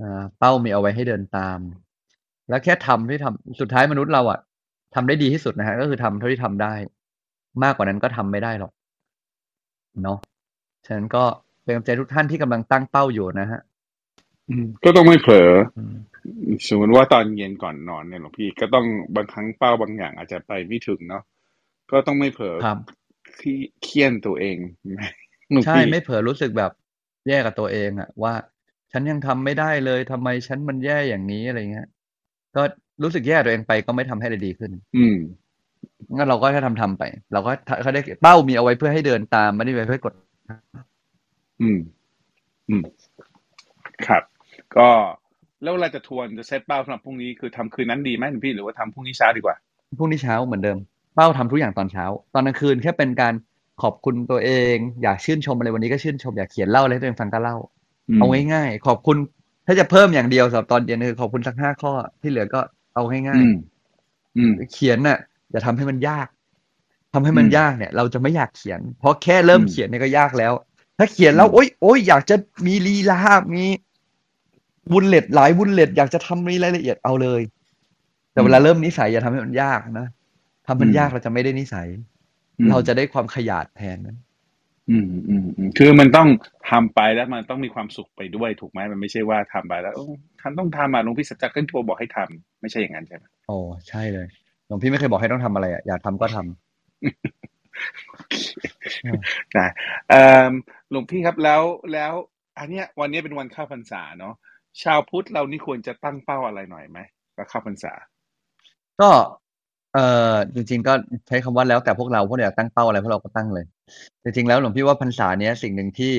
[0.00, 1.58] อ่า เป้ามีเอาไว้ให้เดินตาม
[2.48, 4.38] แล้วแค่ทำที่ทำ สุดท้ายมนุษย์เราอะ
[4.94, 6.74] ทำได้ดีที่สุดนะครับ ก็คือทำเท่าที่ทำได้
[7.62, 8.72] มากกว่านั้นก็ทำไม่ได้หรอก
[10.02, 10.18] เนาะ
[10.86, 11.24] ฉะนั้นก็
[11.64, 13.60] เป็นกำลังใจทุกท่านที่กำลังตั้งเป้าอยู่นะครับ
[14.48, 15.96] อืมก็ต้องไม่เผลออืม
[16.68, 21.22] สมมุติว่าตอนเย็นก่อนนอนเนี่ยหลวงพี่ก็ต้องบางครั้งเป้าบางอย่างอาจจะไปไม่ถึงเนาะ
[21.90, 22.78] ก็ต้องไม่เผลอครับ
[23.40, 24.56] ขี้เคี่ยนตัวเอง
[24.94, 25.02] ไหม
[25.50, 26.72] หลวงใช่พี่ไม่เผลอรู้สึกแบบ
[27.28, 28.34] แย่กับตัวเองอะว่า
[28.92, 31.88] ฉันยังทำไม่ได้เลยทำไมฉันมันแย่อย่างงี้อะไรเงี้ย
[32.56, 32.62] ก็
[33.02, 35.16] รู้สึกแย่กับตัวเองไปก็ไม่ทำให้อะไรดีขึ้น อืม
[36.14, 40.12] งั้นเราก็แค่ทำๆไป เราก็ทเขาได้เป้ามีเอาไว้เพื่อให้เดินตามไม่ได้ไว้เพื่อกด
[41.62, 41.78] อืม
[42.68, 42.82] อืม
[44.06, 44.22] ครับ
[44.76, 44.88] ก็
[45.62, 49.56] แล้วเวลาจะทวนจะเซตเป้าสำหรับพรุ่งนี้คือทำคืนนั้นดีไหมหลวงพี่หรือว่าทำพรุ่งนี้เช้าดีกว่า?
[49.98, 50.78] พรุ่งนี้เช้าเหมือนเดิม
[51.14, 53.34] เป้าทำทุกอย่างตอนเช้า ตอนกลางคืนแค่เป็นการ
[53.82, 57.56] ขอบคุณตัวเอง อยากชื่นชมอะไรวันนี้ก็ชื่นชมอยากเขียนเล่าอะไรให้ตัวเองฟังก็เล่า
[58.10, 59.16] อืเอามง่ายๆขอบคุณ
[59.66, 62.60] ถ้าจะเพิ่มอย่างเดียวสำหรับตอนเย็นคือขอบคุณสัก5ข้อที่เหลือก็
[62.94, 63.52] เอาง่าอืยม
[64.36, 65.18] อืมๆเขียนน่ะ
[65.56, 66.28] อย่าทำให้มันยาก
[67.14, 70.52] ทำให้อืมันมยากเนี่ย เราจะไม่อยากเขียน เพราะแค่เริ่อืมมเขียนเนี่ยก็ยากแล้ว
[70.98, 72.36] ถ้าเขียนอืแล้วมโอ๊ยโอ๊ยอยากจะ
[72.66, 73.20] มีลีลา
[73.54, 73.64] มี
[74.92, 77.42] bullet หลาย bullet อยากจะทำมีรายละเอียดเอาเลย
[78.32, 80.08] แต่อืเวมลาเริ่มนิสัยอย่าทำให้มันยากนะ
[80.66, 81.88] ทำอืมันมยากเราจะไม่ได้นิสัย
[82.60, 84.18] อืเรามจะได้ความขยาดแทนนั้น
[84.90, 85.34] อืมอื
[85.66, 86.28] มๆคือมันต้อง
[86.70, 88.80] ทำไปแล้วมันต้องมีความสุขไปด้วยถูกไหม?
[88.92, 93.24] มันไม่ใช่ว่าทำไปแล้วเออฉันต้องทำอะหลวงพี่สัจจะขึ้นโทรบอกให้ทำไม่ใช่อย่างนั้นใช่ไหม?
[93.46, 94.28] โอ้ใช่เลย
[94.66, 96.44] หลวงพี่ไม่เคยบอกให้ต้องทำอะไรอะอยากทำก็ทำ
[99.02, 99.18] เออ
[99.52, 99.66] ได้
[100.08, 100.50] เอ่อ
[100.90, 101.62] หลวงพี่ครับแล้ว
[101.92, 102.12] แล้ว
[102.58, 104.34] อันเนี้ย วันนี้เป็นวันเข้าพรรษาเนาะ
[104.82, 106.98] ชาวพุทธเรานี่ควรจะตั้งเป้าอะไรหน่อยไหม?
[107.36, 107.92] ก่อนเข้าพรรษา
[109.00, 109.10] ก็
[109.94, 110.92] เอ่อจริงๆก็
[111.28, 113.64] ใช้คำว่าแล้วแต่พวกเราพวกเราอยากตั้งเป้าอะไรพวกเราก็ตั้งเลย
[114.22, 116.12] จริงๆแล้วหลวงพี่ว่าพรรษาเนี้ยสิ่งหนึ่งที่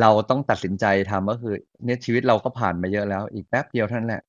[0.00, 4.22] เราต้องตัดสินใจทำก็คือ เนี่ยชีวิตเราก็ผ่านมาเยอะแล้ว อีกแป๊บเดียวเท่านั้นแหละ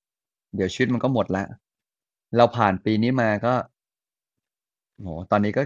[0.55, 1.47] เดี๋ยวชีวิตมันก็หมดแล้ว
[2.37, 3.53] เราผ่านปีนี้มาก็
[4.95, 5.61] โอ้โฮ ตอนนี้ก็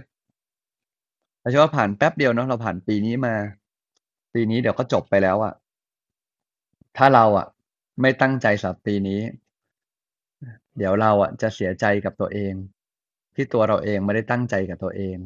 [1.40, 3.36] เราใช้ว่าผ่านแป๊บเดียวเนาะ เราผ่านปีนี้มา
[4.34, 5.54] ปีนี้เดี๋ยวก็จบไปแล้วอะ
[6.98, 7.48] ถ้าเราอะ
[8.02, 9.22] ไม่ตั้งใจสำหรับปีนี้
[10.78, 12.54] เดี๋ยวเราอะจะเสียใจกับตัวเอง
[13.36, 15.18] ที่ตัวเราเองไม่ได้ตั้งใจกับตัวเอง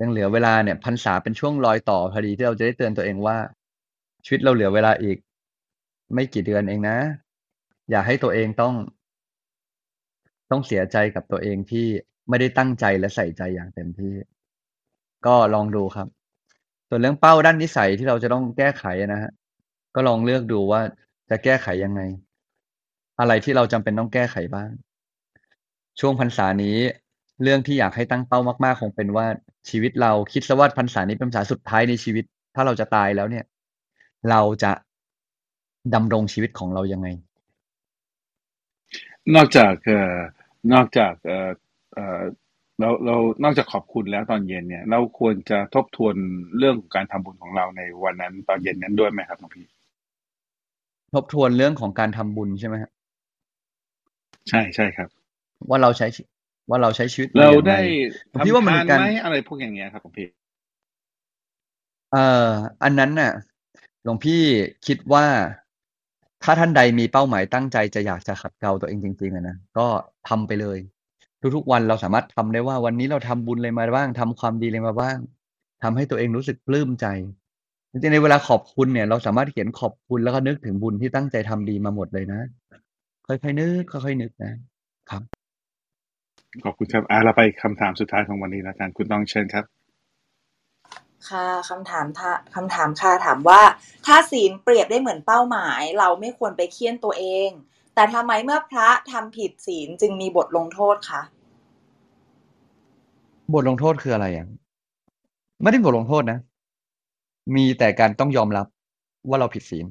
[0.00, 3.36] ยังเหลือเวลาเนี่ย พรรษาเป็นช่วงรอยต่อพอดีที่เราจะได้เตือนตัวเองว่า
[4.24, 5.16] ชีวิตเราเหลือเวลาอีก
[6.14, 6.98] ไม่กี่เดือนเองนะ
[7.90, 8.74] อย่าให้ตัวเองต้อง
[10.50, 11.86] ต้องเสียใจกับตัวเองที่
[12.28, 14.14] ไม่ได้ตั้งใจและใส่ใจอย่างเต็มที่
[15.26, 16.08] ก็ลองดูครับ
[16.88, 19.32] ส่วนเรื่องเป้าด้านนิสัยที่เราจะต้องแก้ไขอะนะ
[19.94, 20.80] ก็ลองเลือกดูว่า
[21.30, 22.00] จะแก้ไขยังไง
[23.20, 24.70] อะไรที่เราจำเป็นต้องแก้ไขบ้าง
[26.00, 26.76] ช่วงพรรษานี้
[27.42, 29.26] เรื่องที่อยากให้ตั้งเป้ามาก ๆ คงเป็นว่า
[29.68, 32.24] ชีวิตเราคิดซะว่าพรรษานี้เป็นพรรษาสุดท้ายในชีวิต
[32.54, 33.44] ถ้าเราจะตายแล้วเนี่ย
[34.30, 34.72] เราจะ
[35.94, 37.08] ดำรงชีวิตของเรายังไง
[39.34, 40.16] นอกจากเอ่อ
[40.72, 41.50] นอกจากเอ่อ
[41.94, 42.22] เอ่อ
[42.80, 46.14] เราเรานอกจากขอบคุณแล้วตอนเย็นเนี่ย เราควรจะทบทวน
[46.58, 49.66] เรื่องของการทำบุญของเราในวันนั้นตอนเย็นนั้นด้วยไหมครับหลวงพี่
[51.14, 52.90] ทบทวนเรื่องของการทำบุญใช่ไหมฮะ
[54.48, 55.08] ใช่ใช่ครับ
[55.68, 56.22] ว่าเราใช้ชี
[56.70, 57.78] ว่าเราใช้ชีวิตเรายังงได้
[58.32, 60.26] ผมคิดว่ามันทำเป็ทานนการไหมอะไรพวกอย่างเงี้ยครับหลวงพี่
[62.12, 62.50] เอ่อ
[62.82, 63.32] อันนั้นน่ะ
[64.04, 64.42] หลวงพี่
[64.86, 65.26] คิดว่า
[66.44, 69.86] ถ้าท่านใดมีเป้าหมายตั้งใจจะอยากจะขัดเกลาตัวเองจริงๆนะก็
[70.28, 70.78] ทำไปเลย
[71.56, 75.18] ทุกๆวันเราสามารถทำได้ว่าวันนี้เราทำบุญอะไรมาบ้างทำความดีอะไรมาบ้าง
[75.82, 77.06] ทำให้ตัวเองรู้สึกปลื้มใจ
[77.90, 82.40] จริงๆในเวลาขอบคุณเนี่ย เราสามารถเขียนขอบคุณแล้วก็นึกถึงบุญที่ตั้งใจทำดีมาหมดเลยนะ
[83.26, 84.52] ค่อยๆนึกค่อยๆนึกนะ
[85.10, 85.22] ครับ
[86.64, 89.64] ขอบคุณครับอ่าเราไปคำถามสุดท้ายของวันนี้แล้วกันคุณต้องเชิญครับ
[91.26, 93.60] ค่ะคำถามท่าคำถามค่ะถามว่า
[94.06, 97.50] ถ้าศีลเปรียบได้เหมือนเป้าหมาย เราไม่ควรไปเคี่ยนตัวเอง
[97.94, 101.22] แต่ทำไมเมื่อพระทำผิดศีลจึงมีบทลงโทษคะ
[103.54, 104.46] บทลงโทษคืออะไรอะ
[105.62, 106.38] ไม่ได้บทลงโทษนะ
[107.56, 108.66] มีแต่การต้องยอมรับ
[109.28, 109.86] ว่าเราผิดศีล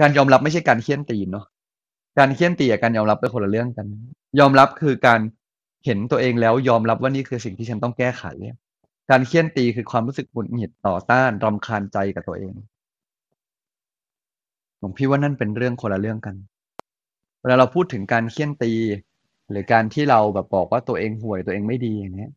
[0.00, 1.46] การยอมรับไม่ใช่การเคี่ยนตีนเนาะ
[2.18, 3.86] การเคี่ยนตีกับการยอมรับเป็นคนละเรื่องกัน
[4.38, 5.20] ยอมรับคือการ
[5.86, 8.24] เห็นตัวเองแล้วยอมรับว่านี่คือสิ่งที่ฉันต้องแก้ไข
[9.10, 12.54] การเคี่ยนตีคือความรู้สึกหงุดหงิดต่อต้านรำคาญใจกับตัวเอง
[14.80, 16.36] ผมพี่ว่านั่นเป็นเรื่องคนละเรื่องกัน
[17.40, 18.72] เวลาเราพูดถึงการเคี่ยนตี
[19.50, 22.30] หรือการที่เราแบบบอกว่าตัวเองห่วยตัวเองไม่ดีอย่างเนี้ย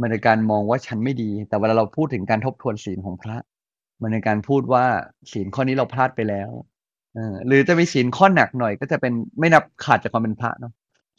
[0.00, 3.36] มันเป็นการมองว่าฉันไม่ดี แต่เวลาเราพูดถึงการทบทวนศีลของพระ
[4.02, 4.84] มันเป็นการพูดว่า
[5.32, 6.50] ศีลข้อนี้เราพลาดไปแล้ว
[7.16, 10.72] อหรือจะมีศีลข้อหนักหน่อย ก็จะเป็นไม่นับขาดจากความเป็นพระเนาะ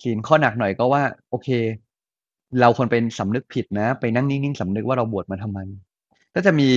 [0.03, 1.49] ศีลข้อหนักหน่อยก็ว่า โอเค
[2.61, 5.59] เราควรเป็นสำนึกผิดนะ ไปนั่งนิ่งๆสำนึกว่าเราบวชมาทำไม
[6.35, 6.69] ก็จะมี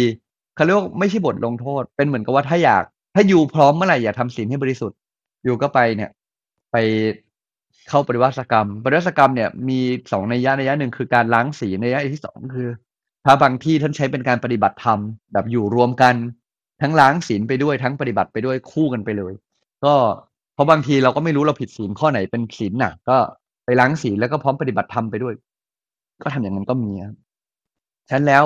[0.55, 4.99] เขาเรียกว่าไม่ใช่บทลงโทษ เป็นเหมือนกับว่าถ้าอยาก ถ้าอยู่พร้อมเมื่อไหร่อย่าทำศีลให้บริสุทธิ์
[5.45, 6.11] อยู่ก็ไปเนี่ย
[6.73, 6.77] ไป
[7.89, 9.79] เข้าปริวาสกรรม ปริวาสกรรมเนี่ยมี
[10.13, 12.69] สองในยะในยะหนึ่งคือการล้างศีลในยยะที่สองคือ
[13.25, 14.99] พระบางที่ท่านใช้เป็นการปฏิบัติธรรม
[15.33, 16.15] แบบอยู่รวมกัน
[16.83, 19.33] ทั้งล้างศีลไปด้วยทั้งปฏิบัติไปด้วยคู่กันไปเลย
[19.85, 19.95] ก็
[20.55, 23.19] เพราะบางทีเราก็ไม่รู้เราผิดศีลข้อไหนเป็นศีลหนักก็
[23.65, 25.35] ไปล้างศีลแล้วก็พร้อมปฏิบัติธรรมไปด้วย
[26.23, 27.15] ก็ทำอย่างนั้นก็มีครับ
[28.09, 28.45] ฉะนั้นแล้ว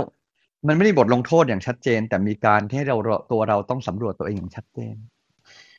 [0.67, 2.97] มันไม่ได้บทลงโทษอย่างชัดเจน แต่มีการที่ให้เรา
[3.33, 4.95] ตัวเราต้องสำรวจตัวเองอย่างชัดเจน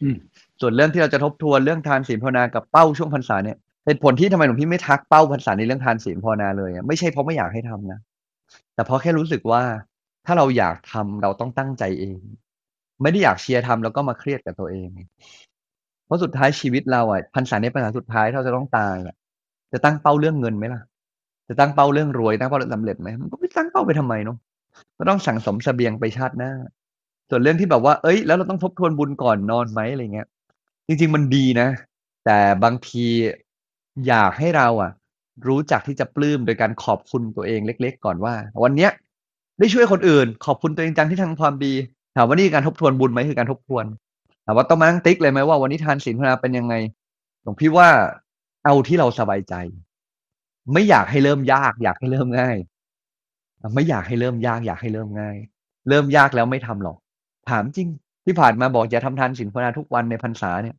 [0.02, 0.18] อืม
[0.62, 8.00] ส่วนเรื่องที่เราจะทบทวนเรื่องทานศีลภาวนากับเป้าช่วงพรรษาเนี่ยเหตุผลที่ทำไมหลวงพี่ไม่ทักเป้าพรรษาในเรื่องทานศีลภาวนาเลยอะไม่ใช่เพราะไม่อยากให้ทำนะ
[8.76, 9.62] แต่เพราะแค่รู้สึกว่า
[10.26, 12.20] ถ้าเราอยากทำเราต้องตั้งใจเอง
[13.02, 14.88] ไม่ได้อยากเชียร์ทำแล้วก็มาเครียดกับตัวเอง
[16.08, 19.16] เพราะสุดท้ายชีวิตเราอะพรรษาในพรรษาสุดท้ายเราจะต้องตายอะ
[19.74, 20.82] จะตั้งเป้าเรื่องเงินไหมล่ะ
[21.50, 24.38] จะตั้งเป้าเรื่องรวยตั้งเป้าเรื่องสำเร็จไหมมันก็ไม่ตั้งเป้าไปทำไมเนาะ
[24.98, 26.52] ก็ต้องสั่งสมเสบียงไปชาติหน้า
[27.30, 30.28] ส่วนเรื่องที่แบบว่า เอ้ย แล้วเราต้องทบทวนบุญก่อนนอนไหมอะไรเงี้ย
[30.88, 31.68] จริง ๆ มันดีนะ
[32.26, 33.06] แต่บางที
[34.08, 34.92] อยากให้เราอะ
[35.48, 38.34] รู้จักที่จะปลื้มโดยการขอบคุณตัวเองเล็ก ๆ ก่อนว่า
[38.64, 38.92] วันเนี้ย
[39.60, 41.74] ได้ช่วยคนอื่น ขอบคุณตัวเองจังที่ทำความดี
[42.16, 43.86] ถามว่านี่การทบทวนบุญไหมคือการทบทวน
[44.48, 46.74] ถามว่าต้องมานั่งติ๊กเลยไหมว่าวันนี้ทานศีลภาวนาเป็นยังไง
[47.44, 47.90] หลวงพี่ว่า
[48.66, 49.54] เอาที่เราสบายใจ
[50.74, 52.58] ไม่อยากให้เริ่มยาก อยากให้เริ่มง่าย
[53.76, 55.38] ไม่อยากให้เริ่มยาก อยากให้เริ่มง่าย
[55.90, 56.98] เริ่มยากแล้วไม่ทำหรอก
[57.50, 57.88] ถามจริง
[58.26, 60.76] ที่ผ่านมาบอกอย่าทำทานศีลภาวนาทุกวันในพรรษาเนี่ย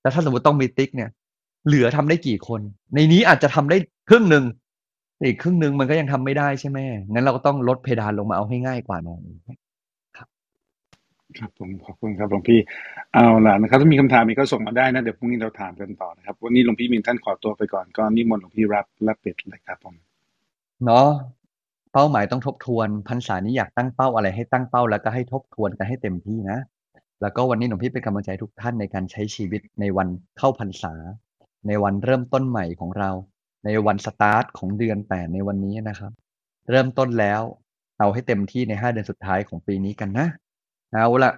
[0.00, 1.10] แต่ถ้าสมมติต้องมีติ๊กเนี่ย
[1.66, 2.60] เหลือทำได้กี่คน
[2.94, 3.76] ในนี้อาจจะทำได้
[4.08, 4.44] ครึ่งหนึ่ง
[5.24, 6.78] อีกครึ่งหนึ่งมันก็ยังทำไม่ได้ใช่ไหม
[7.10, 9.20] งั้นเราก็ต้องลดเพดานลงมาเอาให้ง่ายกว่าหน่อย
[11.38, 12.60] ครับผมขอบคุณครับหลวงพี่
[13.14, 19.94] เอาล่ะนะครับถ้ามีคำถามอีกก็ส่งมาได้นะเดี๋ยวพรุ่งนี้เราถามกันต่อนะครับวันนี้หลวงพี่มินท่านขอตัวไปก่อนก็นิมนต์หลวงพี่รับรับปิดเลยครับผม
[20.84, 21.08] เนาะ
[21.92, 26.58] เป้าหมายต้องทบทวนพรรษานี้อยากตั้งเป้าอะไรให้ตั้งเป้าแล้วก็ให้ทบทวนกันให้เต็มที่นะ
[27.20, 30.08] แล้วก็วันนี้หลวงพี่เป็นกำลังใจทุกท่านในการใช้ชีวิตในวัน
[30.38, 30.94] เข้าพรรษา
[31.66, 33.10] ในวันเริ่มต้นใหม่ของเรา
[33.64, 36.12] ในวันสตาร์ทของเดือนแปดในวันนี้นะครับ
[36.70, 37.42] เริ่มต้นแล้ว
[37.98, 40.26] เอาให้เต็มที่ในห้าเดือนสุดท้ายของปีนี้กันนะ
[40.92, 41.32] เอาละ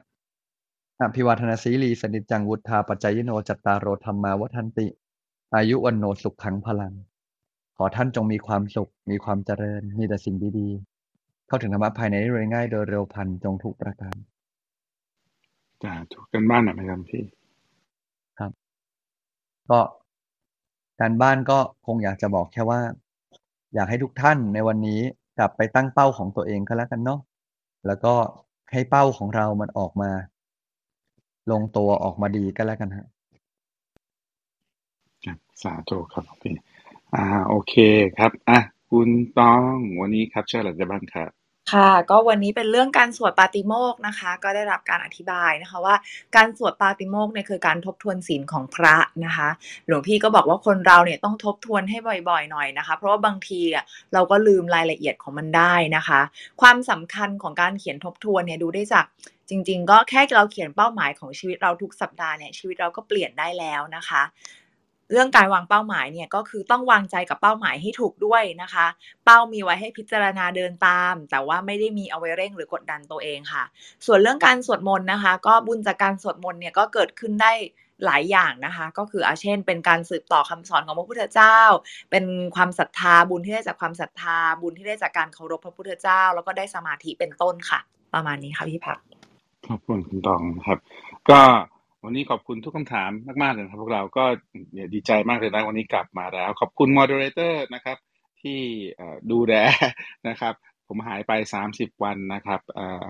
[1.01, 4.87] อภิวาทนสีลิสสะ นิจจังวุฑฒาปจายิโนจัตตาโรธัมมาวัฑฒันติ
[5.55, 6.95] อายุวัณโณ สุขังพลัง
[7.77, 14.17] ขอท่านจงมีความสุข มีความเจริญ มีแต่สิ่งดีๆ เข้าถึงธรรมะภายในได้โดยง่ายโดยเร็วพลันจงทุกประการ
[15.83, 17.23] จะถูกกันบ้านหน่อยไหมครับพี่
[19.71, 19.81] ก็
[21.01, 22.81] การบ้านก็คงอยากจะบอกแค่ว่า
[23.75, 25.01] อยากให้ทุกท่านในวันนี้
[25.39, 27.21] กลับไปตั้งเป้าของตัวเองก็แล้วกันเนาะ
[27.87, 28.15] แล้วก็
[28.73, 30.11] ให้เป้าของเรามันออกมา
[31.51, 33.07] ลงตัวออกมาดีก็แล้วกันครับ
[35.63, 36.55] สาธุครับพี่
[37.15, 37.75] อ่า โอเค
[38.19, 38.59] ครับ อะ
[38.91, 39.09] คุณ
[39.41, 41.31] ต้องวันนี้ครับเชิญอะไรได้บ้างครับ
[41.73, 45.97] ค่ะ ก็วันนี้เป็นเรื่องการสวดปาติโมกข์นะคะ ก็ได้รับการอธิบายนะคะว่า
[46.37, 49.49] การสวดปาติโมกข์เนี่ยคือการทบทวนศีลของพระนะคะ
[49.87, 51.99] หลวงพี่ก็บอกว่าคนเราเนี่ยต้องทบทวนให้
[52.29, 53.85] บ่อยๆหน่อยนะคะ เพราะว่าบางทีอะ
[54.15, 56.21] เราก็ลืมรายละเอียดของมันได้นะคะ
[56.61, 59.05] ความสำคัญของการเขียนทบทวนเนี่ยดูได้จาก
[59.49, 64.23] จริง ๆ ก็แค่เราเขียนเป้าหมายของชีวิตเราทุกสัปดาห์เนี่ยชีวิตเราก็เปลี่ยนได้แล้วนะคะ
[65.15, 68.87] เรื่องการวางเป้าหมายเนี่ยก็คือต้องวางใจกับเป้าหมายให้ถูกด้วยนะคะ
[69.25, 73.65] เป้ามีไว้ให้พิจารณาเดินตาม แต่ว่าไม่ได้มีเอาไว้เร่งหรือกดดันตัวเองค่ะ
[74.07, 77.53] ส่วนเรื่องการสวดมนต์นะคะ ก็บุญจากการสวดมนต์เนี่ยก็เกิดขึ้นได้
[78.05, 81.59] หลายอย่างนะคะ ก็คืออาเช่น เป็นการสืบต่อคำสอนของพระพุทธเจ้า
[82.11, 82.25] เป็น
[82.57, 87.81] ความศรัทธาบุญที่ได้จากความศรัทธาบุญที่ได้จากการเคารพพระพุทธเจ้า แล้วก็ได้สมาธิเป็นต้นค่ะ
[88.15, 88.99] ประมาณนี้ค่ะพี่พัก
[89.69, 90.79] ขอบคุณคุณตองนะครับ
[91.31, 91.41] ก็
[92.05, 93.11] วันนี้ขอบคุณทุกคำถาม
[93.43, 94.25] มากๆเลยครับพวกเราก็
[94.95, 97.97] ดีใจมากเลยนะวันนี้กลับมาแล้ว ขอบคุณ moderator นะครับ
[98.43, 98.61] ที่
[99.33, 99.55] ดูแล
[100.29, 100.55] นะครับ
[100.89, 101.33] ผมหายไป
[101.69, 103.05] 30 วันนะครับเอ่อ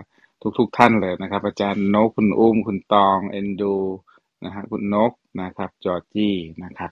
[0.59, 3.75] ทุกๆทท่านเลยนะครับ อาจารย์นกคุณอุ้ม คุณตอง เอนดู
[4.45, 6.35] นะฮะคุณนกนะครับ จอร์จี้
[6.65, 6.91] นะครับ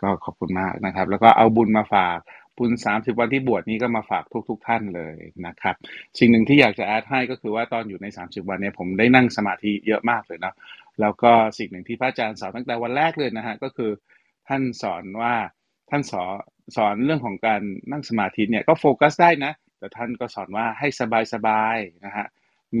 [0.00, 2.18] ก็ขอบคุณมากนะครับ แล้วก็เอาบุญมาฝาก
[2.58, 5.74] บุญ30 วันที่บวชนี้ก็มาฝากทุกๆทท่านเลยนะครับ
[6.18, 10.52] สิ่งหนึ่งที่อยากจะ add ให้ก็คือว่าตอนอยู่ใน 30 วันเนี่ยผมได้นั่งสมาธิเยอะมากเลยนะ
[11.00, 13.90] แล้วก็สิ่งหนึ่งที่พระอาจารย์สอนตั้งแต่วันแรกเลยนะฮะก็คือ
[14.48, 15.34] ท่านสอนว่า
[15.90, 16.34] ท่านสอน
[16.76, 17.60] สอนเรื่องของการ
[17.92, 22.26] นั่งสมาธิเนี่ยก็โฟกัสได้นะ แต่ท่านก็สอนว่าให้สบายสบายๆนะฮะ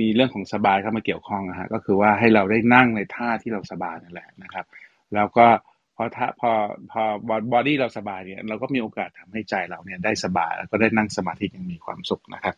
[0.00, 4.64] มีเรื่องของสบายเข้ามาเกี่ยวข้องนะฮะก็คือว่าให้เราได้นั่งในท่าที่เราสบายนั่นแหละนะครับ
[5.14, 5.46] แล้วก็
[5.96, 6.50] พอท่าพอ
[6.90, 7.02] พอ
[7.52, 12.54] body เราสบายเนี่ยเราก็มีโอกาสทำให้ใจเราเนี่ยได้สบายแล้วก็ได้นั่งสมาธิอย่างมีความสุขนะครับ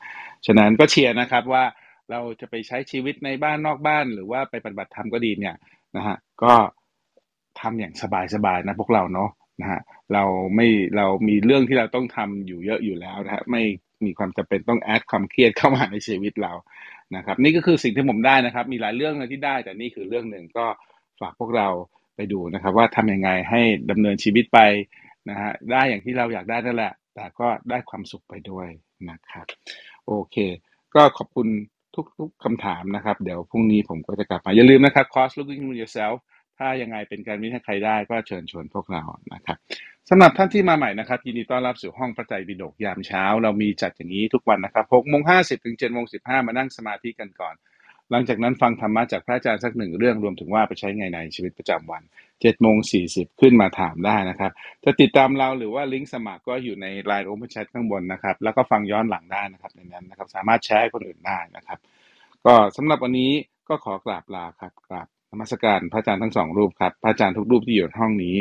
[0.47, 1.65] ฉะนั้นก็เชียร์นะครับว่า
[2.11, 5.57] เราจะไปใช้ชีวิตในบ้านนอกบ้านหรือว่าไปปฏิบัติธรรมก็ดีเนี่ย
[5.97, 6.55] นะฮะก็
[7.61, 7.95] ทำอย่าง
[8.35, 9.31] สบายๆนะพวกเราเนาะ
[9.61, 9.81] นะฮะ
[10.15, 13.63] เราไม่เรามีเรื่องที่เราต้องทำอยู่เยอะอยู่แล้วนะฮะไม่
[14.05, 16.53] มีความจำเป็นต้องแอดความเครียดเข้ามาในชีวิตเรา
[17.17, 20.67] นะครับ นี่ก็คือสิ่งที่ผมได้นะครับ มีหลายเรื่องเลยที่ได้ แต่นี่คือเรื่องหนึ่งก็
[21.21, 21.69] ฝากพวกเรา
[22.17, 24.59] ไปดูนะครับ ว่าทำยังไงให้ดำเนินชีวิตไป
[25.31, 28.69] นะฮะได้อย่างที่เราอยากได้นั่นแหละ แต่ก็ได้ความสุขไปด้วย
[29.11, 29.47] นะครับ
[30.07, 30.37] โอเค
[30.95, 31.49] ก็ขอบคุณ
[32.18, 36.16] ทุกๆคำถามนะครับ เดี๋ยวพรุ่งนี้ผมก็จะกลับมา อย่าลืมนะครับ cost looking for yourself
[36.59, 39.03] ถ้ายังไงเป็นการวิให้ใครได้ก็เชิญชวนพวกเรา
[39.34, 39.57] นะครับ
[40.09, 47.55] สำหรับท่านที่มาใหม่นะครับ ยินดีต้อนรับสู่ห้องพระใจบิดกยามเช้า เรามีจัดอย่างนี้ทุกวันนะครับ6โมงห้าสิบถึงเจ็ดโมงสิบห้ามานั่งสมาธิกันก่อน
[48.11, 52.03] หลังจากนั้นฟังธรรมะจากพระอาจารย์สักหนึ่งเรื่องรวมถึงว่าไปใช้ไงในชีวิตประจำวัน
[52.37, 52.77] 7โมง
[53.09, 54.51] 40ขึ้นมาถามได้นะครับ
[54.85, 61.79] จะติดตามเราหรือว่าลิงก์สมัครก็อยู่ใน Line Open Chat ข้างบนนะครับ แล้วก็ฟังย้อนหลังได้นะครับในนั้นนะครับ สามารถแชร์ให้คนอื่นได้นะครับ
[62.47, 63.33] ก็สำหรับวันนี้
[63.69, 68.37] ก็ขอกราบลาครับกราบนมัสการพระอาจารย์ทั้งสองรูปครับพระอาจารย์ทุกรูปที่อยู่ห้องนี้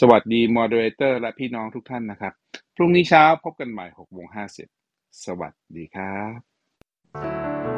[0.00, 2.32] สวัสดี moderator และพี่น้องทุกท่านนะครับ
[2.76, 4.26] พรุ่งนี้เช้าพบกันใหม่6โมง
[4.72, 7.69] 50สวัสดีครับ